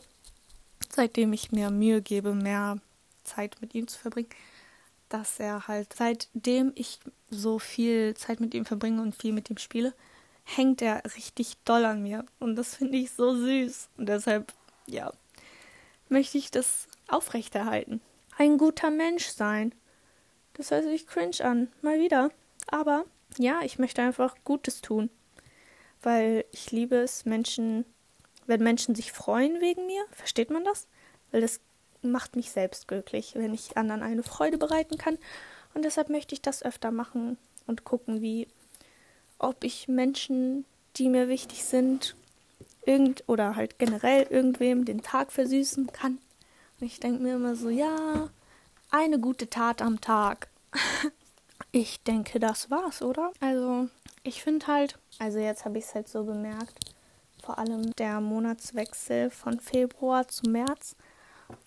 seitdem 0.90 1.34
ich 1.34 1.52
mir 1.52 1.72
Mühe 1.72 2.02
gebe, 2.02 2.34
mehr 2.34 2.78
Zeit 3.26 3.58
mit 3.60 3.76
ihm 3.76 3.90
zu 3.90 4.00
verbringen, 4.00 4.30
dass 5.10 5.40
er 5.40 5.68
halt, 5.68 5.94
seitdem 5.98 6.72
ich 6.76 7.00
so 7.30 7.60
viel 7.60 8.16
Zeit 8.16 8.40
mit 8.40 8.54
ihm 8.54 8.66
verbringe 8.66 9.02
und 9.02 9.16
viel 9.16 9.34
mit 9.34 9.50
ihm 9.50 9.58
spiele, 9.58 9.94
hängt 10.44 10.82
er 10.82 11.04
richtig 11.16 11.58
doll 11.66 11.86
an 11.86 12.02
mir. 12.02 12.26
Und 12.40 12.56
das 12.56 12.76
finde 12.76 12.98
ich 12.98 13.12
so 13.12 13.36
süß. 13.36 13.90
Und 13.98 14.08
deshalb, 14.08 14.54
ja, 14.88 15.12
möchte 16.08 16.38
ich 16.38 16.52
das 16.52 16.88
aufrechterhalten. 17.08 18.02
Ein 18.38 18.58
guter 18.58 18.90
Mensch 18.90 19.28
sein. 19.28 19.74
Das 20.54 20.72
hört 20.72 20.86
sich 20.86 21.08
cringe 21.08 21.44
an, 21.44 21.68
mal 21.82 22.00
wieder. 22.00 22.32
Aber 22.68 23.06
ja, 23.38 23.62
ich 23.64 23.80
möchte 23.80 24.02
einfach 24.02 24.36
Gutes 24.44 24.82
tun. 24.82 25.10
Weil 26.02 26.46
ich 26.52 26.72
liebe 26.72 26.96
es, 26.96 27.26
Menschen, 27.26 27.86
wenn 28.46 28.64
Menschen 28.64 28.96
sich 28.96 29.12
freuen 29.12 29.62
wegen 29.62 29.86
mir, 29.86 30.04
versteht 30.12 30.50
man 30.50 30.64
das? 30.64 30.88
Weil 31.32 31.42
das 31.42 31.60
macht 32.02 32.36
mich 32.36 32.52
selbst 32.52 32.88
glücklich, 32.88 33.34
wenn 33.36 33.54
ich 33.54 33.78
anderen 33.78 34.04
eine 34.04 34.24
Freude 34.24 34.58
bereiten 34.58 34.98
kann. 34.98 35.18
Und 35.74 35.86
deshalb 35.86 36.10
möchte 36.10 36.34
ich 36.34 36.42
das 36.42 36.64
öfter 36.64 36.92
machen 36.92 37.38
und 37.68 37.84
gucken, 37.84 38.22
wie, 38.22 38.48
ob 39.38 39.64
ich 39.64 39.88
Menschen, 39.88 40.66
die 40.98 41.10
mir 41.10 41.28
wichtig 41.28 41.64
sind, 41.64 42.16
irgend 42.86 43.24
oder 43.28 43.56
halt 43.56 43.78
generell 43.78 44.24
irgendwem 44.24 44.86
den 44.86 45.02
Tag 45.02 45.32
versüßen 45.32 45.92
kann. 45.92 46.18
Und 46.80 46.88
ich 46.88 47.00
denke 47.00 47.22
mir 47.22 47.36
immer 47.36 47.56
so, 47.56 47.70
ja, 47.70 48.30
eine 48.90 49.20
gute 49.20 49.50
Tat 49.50 49.82
am 49.82 50.02
Tag. 50.02 50.48
ich 51.72 52.02
denke, 52.04 52.40
das 52.40 52.72
war's, 52.72 53.02
oder? 53.02 53.32
Also, 53.40 53.90
ich 54.24 54.42
finde 54.42 54.68
halt, 54.68 54.98
also 55.20 55.40
jetzt 55.40 55.66
habe 55.66 55.78
ich 55.78 55.86
es 55.86 55.96
halt 55.96 56.08
so 56.08 56.24
bemerkt, 56.24 56.94
vor 57.44 57.60
allem 57.60 57.96
der 57.96 58.22
Monatswechsel 58.22 59.30
von 59.30 59.60
Februar 59.60 60.28
zu 60.28 60.50
März 60.50 60.96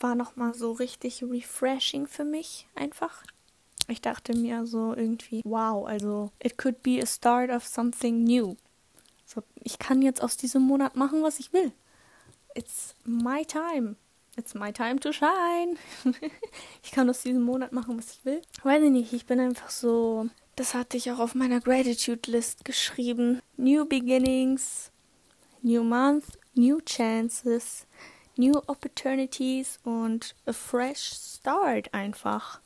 war 0.00 0.14
nochmal 0.14 0.54
so 0.54 0.72
richtig 0.72 1.22
refreshing 1.22 2.06
für 2.06 2.24
mich 2.24 2.66
einfach. 2.74 3.22
Ich 3.88 4.00
dachte 4.00 4.36
mir 4.36 4.66
so 4.66 4.94
irgendwie, 4.94 5.42
wow, 5.44 5.86
also 5.86 6.30
it 6.42 6.56
could 6.56 6.82
be 6.82 7.00
a 7.02 7.06
start 7.06 7.50
of 7.50 7.66
something 7.66 8.22
new. 8.22 8.56
So, 9.26 9.42
ich 9.62 9.78
kann 9.78 10.02
jetzt 10.02 10.22
aus 10.22 10.36
diesem 10.36 10.62
Monat 10.62 10.96
machen, 10.96 11.22
was 11.22 11.40
ich 11.40 11.52
will. 11.52 11.72
It's 12.54 12.94
my 13.04 13.44
time. 13.44 13.96
It's 14.36 14.54
my 14.54 14.72
time 14.72 14.98
to 15.00 15.12
shine. 15.12 15.76
ich 16.82 16.90
kann 16.90 17.08
aus 17.10 17.22
diesem 17.22 17.42
Monat 17.42 17.72
machen, 17.72 17.98
was 17.98 18.12
ich 18.12 18.24
will. 18.24 18.40
Weiß 18.62 18.82
ich 18.82 18.90
nicht, 18.90 19.12
ich 19.12 19.26
bin 19.26 19.40
einfach 19.40 19.70
so. 19.70 20.28
Das 20.56 20.74
hatte 20.74 20.96
ich 20.96 21.10
auch 21.10 21.18
auf 21.18 21.34
meiner 21.34 21.60
Gratitude 21.60 22.30
List 22.30 22.64
geschrieben. 22.64 23.40
New 23.56 23.84
beginnings, 23.84 24.90
new 25.62 25.82
month, 25.82 26.24
new 26.54 26.80
chances, 26.80 27.86
New 28.36 28.56
Opportunities 28.66 29.78
und 29.84 30.34
a 30.46 30.52
fresh 30.52 31.12
start 31.12 31.92
einfach. 31.92 32.60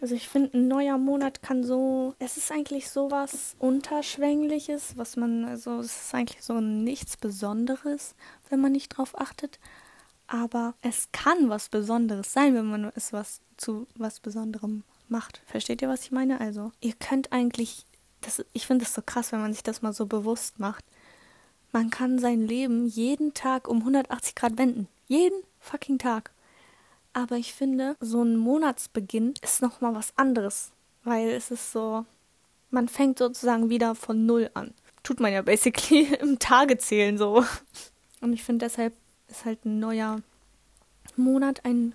Also 0.00 0.14
ich 0.14 0.28
finde, 0.28 0.56
ein 0.56 0.68
neuer 0.68 0.96
Monat 0.96 1.42
kann 1.42 1.64
so, 1.64 2.14
es 2.20 2.36
ist 2.36 2.52
eigentlich 2.52 2.88
so 2.88 3.10
was 3.10 3.56
Unterschwängliches, 3.58 4.96
was 4.96 5.16
man, 5.16 5.44
also 5.44 5.80
es 5.80 6.04
ist 6.04 6.14
eigentlich 6.14 6.42
so 6.42 6.60
nichts 6.60 7.16
Besonderes, 7.16 8.14
wenn 8.48 8.60
man 8.60 8.72
nicht 8.72 8.90
drauf 8.90 9.18
achtet. 9.18 9.58
Aber 10.28 10.74
es 10.82 11.08
kann 11.10 11.48
was 11.48 11.68
Besonderes 11.68 12.32
sein, 12.32 12.54
wenn 12.54 12.66
man 12.66 12.92
es 12.94 13.12
was 13.12 13.40
zu 13.56 13.88
was 13.96 14.20
Besonderem 14.20 14.84
macht. 15.08 15.42
Versteht 15.46 15.82
ihr, 15.82 15.88
was 15.88 16.04
ich 16.04 16.12
meine? 16.12 16.40
Also, 16.40 16.70
ihr 16.80 16.92
könnt 16.92 17.32
eigentlich, 17.32 17.86
das, 18.20 18.44
ich 18.52 18.66
finde 18.66 18.84
es 18.84 18.94
so 18.94 19.02
krass, 19.04 19.32
wenn 19.32 19.40
man 19.40 19.52
sich 19.52 19.62
das 19.62 19.82
mal 19.82 19.92
so 19.92 20.06
bewusst 20.06 20.60
macht. 20.60 20.84
Man 21.72 21.90
kann 21.90 22.18
sein 22.18 22.46
Leben 22.46 22.86
jeden 22.86 23.34
Tag 23.34 23.68
um 23.68 23.78
180 23.78 24.34
Grad 24.34 24.58
wenden. 24.58 24.88
Jeden 25.06 25.42
fucking 25.60 25.98
Tag. 25.98 26.30
Aber 27.12 27.36
ich 27.36 27.52
finde, 27.52 27.96
so 28.00 28.22
ein 28.22 28.36
Monatsbeginn 28.36 29.34
ist 29.42 29.62
nochmal 29.62 29.94
was 29.94 30.12
anderes. 30.16 30.72
Weil 31.04 31.28
es 31.28 31.50
ist 31.50 31.72
so, 31.72 32.04
man 32.70 32.88
fängt 32.88 33.18
sozusagen 33.18 33.70
wieder 33.70 33.94
von 33.94 34.26
Null 34.26 34.50
an. 34.54 34.74
Tut 35.02 35.20
man 35.20 35.32
ja 35.32 35.42
basically 35.42 36.14
im 36.20 36.38
Tagezählen 36.38 37.18
so. 37.18 37.44
Und 38.20 38.32
ich 38.32 38.42
finde 38.42 38.66
deshalb 38.66 38.94
ist 39.28 39.44
halt 39.44 39.64
ein 39.64 39.78
neuer 39.78 40.22
Monat 41.16 41.64
ein 41.64 41.94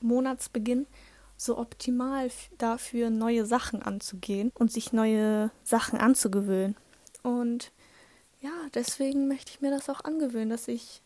Monatsbeginn 0.00 0.86
so 1.36 1.58
optimal 1.58 2.30
dafür, 2.58 3.10
neue 3.10 3.44
Sachen 3.46 3.82
anzugehen 3.82 4.52
und 4.54 4.72
sich 4.72 4.92
neue 4.92 5.50
Sachen 5.64 5.98
anzugewöhnen. 5.98 6.76
Und 7.22 7.72
ja, 8.46 8.68
deswegen 8.74 9.26
möchte 9.26 9.50
ich 9.50 9.60
mir 9.60 9.70
das 9.70 9.88
auch 9.88 10.04
angewöhnen, 10.04 10.50
dass 10.50 10.68
ich 10.68 11.02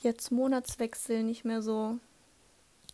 jetzt 0.00 0.30
Monatswechsel 0.30 1.24
nicht 1.24 1.44
mehr 1.44 1.62
so 1.62 1.98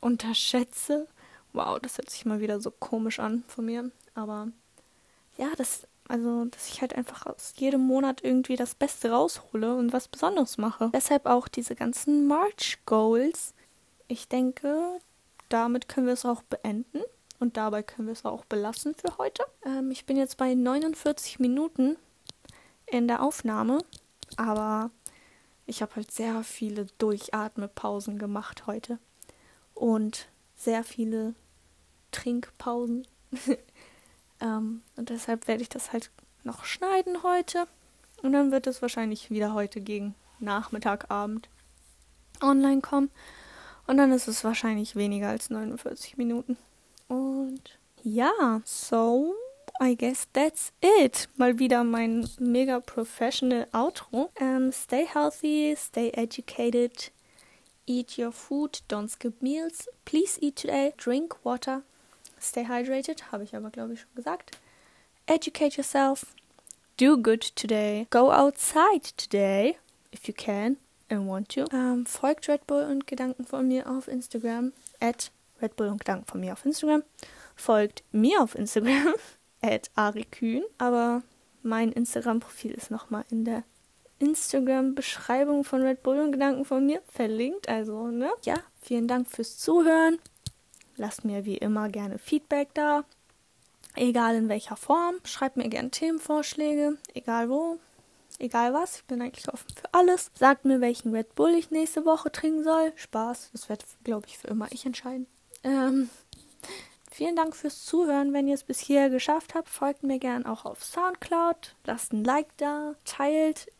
unterschätze. 0.01 1.07
Wow, 1.53 1.79
das 1.81 1.99
hört 1.99 2.09
sich 2.09 2.25
mal 2.25 2.41
wieder 2.41 2.61
so 2.61 2.71
komisch 2.71 3.19
an 3.19 3.45
von 3.49 3.67
mir. 3.67 3.91
Aber 4.15 4.49
ja, 5.37 5.49
das, 5.59 5.87
also, 6.09 6.47
dass 6.47 6.69
ich 6.69 6.81
halt 6.81 6.95
einfach 6.95 7.27
aus 7.27 7.53
jedem 7.57 7.83
Monat 7.83 8.25
irgendwie 8.25 8.57
das 8.57 8.75
Beste 8.75 9.11
raushole 9.11 9.77
und 9.77 9.93
was 9.93 10.09
Besonderes 10.09 10.57
mache. 10.57 10.91
Deshalb 10.95 11.27
auch 11.27 11.47
diese 11.47 11.75
ganzen 11.75 12.27
March 12.27 12.79
Goals. 12.87 13.53
Ich 14.09 14.29
denke, 14.29 15.01
damit 15.51 15.89
können 15.89 16.07
wir 16.07 16.15
es 16.15 16.25
auch 16.25 16.43
beenden. 16.43 17.03
Und 17.39 17.57
dabei 17.57 17.83
können 17.83 18.09
wir 18.09 18.13
es 18.13 18.25
auch 18.25 18.45
belassen 18.47 18.95
für 18.95 19.19
heute. 19.19 19.45
Ähm, 19.67 19.91
ich 19.91 20.07
bin 20.07 20.17
jetzt 20.17 20.37
bei 20.37 20.55
49 20.55 21.41
Minuten 21.41 21.97
in 22.91 23.09
der 23.09 23.23
Aufnahme. 23.23 23.85
Aber 24.37 24.91
ich 25.67 25.83
habe 25.83 25.97
halt 25.97 26.11
sehr 26.11 26.43
viele 26.43 26.87
Durchatmepausen 26.99 28.19
gemacht 28.19 28.67
heute. 28.67 28.99
Und 29.75 30.29
sehr 30.57 30.85
viele 30.85 31.35
Trinkpausen. 32.13 33.07
ähm, 34.41 34.83
und 34.97 35.09
deshalb 35.09 35.49
werde 35.49 35.63
ich 35.63 35.69
das 35.69 35.93
halt 35.93 36.11
noch 36.45 36.65
schneiden 36.65 37.23
heute. 37.23 37.67
Und 38.23 38.33
dann 38.33 38.51
wird 38.51 38.67
es 38.67 38.83
wahrscheinlich 38.83 39.31
wieder 39.31 39.55
heute 39.55 39.81
gegen 39.81 40.15
Nachmittag, 40.39 41.11
Abend 41.11 41.49
online 42.43 42.81
kommen. 42.81 43.11
Und 43.87 43.97
dann 43.97 44.13
ist 44.13 44.29
es 44.29 44.45
wahrscheinlich 44.45 44.97
weniger 44.97 45.29
als 45.29 45.51
49 45.51 46.17
Minuten. 46.17 46.57
Und 47.09 47.79
ja, 48.03 48.61
so, 48.65 49.35
I 49.83 49.95
guess 49.95 50.27
that's 50.35 50.73
it. 50.83 51.27
Mal 51.39 51.59
wieder 51.59 51.85
mein 51.85 52.29
mega 52.39 52.81
professional 52.81 53.67
Outro. 53.73 54.29
Um, 54.39 54.73
stay 54.73 55.07
healthy, 55.07 55.75
stay 55.75 56.11
educated, 56.11 57.11
eat 57.87 58.19
your 58.19 58.31
food, 58.31 58.83
don't 58.89 59.09
skip 59.09 59.41
meals. 59.41 59.89
Please 60.05 60.39
eat 60.43 60.57
today, 60.57 60.93
drink 60.99 61.35
water, 61.45 61.83
stay 62.39 62.67
hydrated, 62.67 63.33
habe 63.33 63.45
ich 63.45 63.57
aber 63.57 63.71
glaube 63.71 63.95
ich 63.95 64.01
schon 64.01 64.15
gesagt. 64.15 64.59
Educate 65.27 65.79
yourself, 65.79 66.35
do 66.99 67.17
good 67.17 67.41
today, 67.57 68.07
go 68.11 68.31
outside 68.31 69.17
today, 69.17 69.79
if 70.13 70.29
you 70.29 70.35
can 70.35 70.77
and 71.09 71.27
want 71.27 71.49
to. 71.49 71.65
Ähm, 71.73 72.05
folgt 72.05 72.49
Red 72.49 72.67
Bull 72.67 72.83
und 72.83 73.07
Gedanken 73.07 73.47
von 73.47 73.67
mir 73.67 73.89
auf 73.89 74.09
Instagram. 74.09 74.75
At 75.01 75.31
Red 75.63 75.77
Bull 75.77 75.89
und 75.89 76.01
Gedanken 76.01 76.27
von 76.27 76.41
mir 76.41 76.53
auf 76.53 76.67
Instagram. 76.67 77.03
Folgt 77.57 78.05
mir 78.13 78.43
auf 78.43 78.55
Instagram. 78.55 79.15
Kühn. 80.31 80.63
Aber 80.79 81.23
mein 81.63 81.93
Instagram-Profil 81.93 82.73
ist 82.73 82.91
nochmal 82.91 83.25
in 83.31 83.45
der 83.45 83.65
Instagram-Beschreibung 84.19 85.65
von 85.65 85.83
Red 85.83 86.03
Bull 86.03 86.19
und 86.19 86.33
Gedanken 86.33 86.65
von 86.65 86.85
mir 86.85 87.03
verlinkt. 87.09 87.69
Also, 87.69 88.09
ne? 88.09 88.31
Ja, 88.45 88.57
vielen 88.81 89.09
Dank 89.09 89.29
fürs 89.29 89.59
Zuhören. 89.59 90.19
Lasst 90.97 91.25
mir 91.25 91.45
wie 91.45 91.57
immer 91.57 91.89
gerne 91.89 92.19
Feedback 92.19 92.75
da. 92.75 93.05
Egal 93.97 94.37
in 94.37 94.49
welcher 94.49 94.77
Form. 94.77 95.17
Schreibt 95.25 95.57
mir 95.57 95.69
gerne 95.69 95.91
Themenvorschläge. 95.91 96.99
Egal 97.15 97.49
wo 97.49 97.79
egal 98.39 98.73
was. 98.73 98.97
Ich 98.97 99.05
bin 99.05 99.23
eigentlich 99.23 99.49
offen 99.53 99.69
für 99.75 99.93
alles. 99.93 100.31
Sagt 100.35 100.65
mir, 100.65 100.81
welchen 100.81 101.15
Red 101.15 101.35
Bull 101.35 101.51
ich 101.51 101.71
nächste 101.71 102.05
Woche 102.05 102.31
trinken 102.31 102.65
soll. 102.65 102.93
Spaß. 102.97 103.51
Das 103.53 103.69
wird, 103.69 103.85
glaube 104.05 104.27
ich, 104.27 104.39
für 104.39 104.49
immer 104.49 104.71
ich 104.71 104.87
entscheiden. 104.87 105.27
Ähm, 105.65 106.11
vielen 107.21 107.37
Dank 107.37 107.55
fürs 107.55 107.85
Zuhören. 107.85 108.33
Wenn 108.33 108.49
ihr 108.49 108.55
es 108.55 108.65
bis 108.65 108.81
hier 108.81 109.11
geschafft 109.11 109.55
habt, 109.55 109.69
folgt 109.69 110.03
mir 110.05 110.19
gern 110.19 110.47
auch 110.47 110.65
auf 110.65 110.83
Soundcloud. 110.83 111.77
Lasst 111.85 112.15
ein 112.15 112.25
Like 112.25 112.57
da. 112.57 112.95
Teilt 113.05 113.71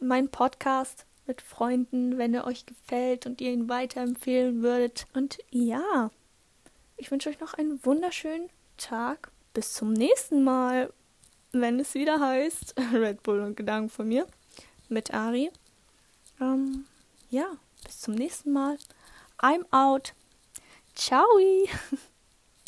meinen 0.00 0.28
Podcast 0.30 1.06
mit 1.24 1.40
Freunden, 1.40 2.18
wenn 2.18 2.34
er 2.34 2.44
euch 2.44 2.66
gefällt 2.66 3.24
und 3.24 3.40
ihr 3.40 3.52
ihn 3.52 3.68
weiterempfehlen 3.68 4.62
würdet. 4.62 5.06
Und 5.14 5.38
ja, 5.50 6.10
ich 6.96 7.12
wünsche 7.12 7.28
euch 7.28 7.38
noch 7.38 7.54
einen 7.54 7.78
wunderschönen 7.84 8.50
Tag. 8.78 9.30
Bis 9.54 9.74
zum 9.74 9.92
nächsten 9.92 10.42
Mal 10.42 10.92
wenn 11.52 11.78
es 11.78 11.94
wieder 11.94 12.18
heißt 12.18 12.74
Red 12.92 13.22
Bull 13.22 13.40
und 13.40 13.56
Gedanken 13.56 13.90
von 13.90 14.08
mir 14.08 14.26
mit 14.88 15.14
Ari. 15.14 15.52
Ähm, 16.40 16.84
ja, 17.30 17.46
bis 17.84 18.00
zum 18.00 18.16
nächsten 18.16 18.52
Mal. 18.52 18.76
I'm 19.38 19.64
out. 19.70 20.14
Ciao. 20.96 21.24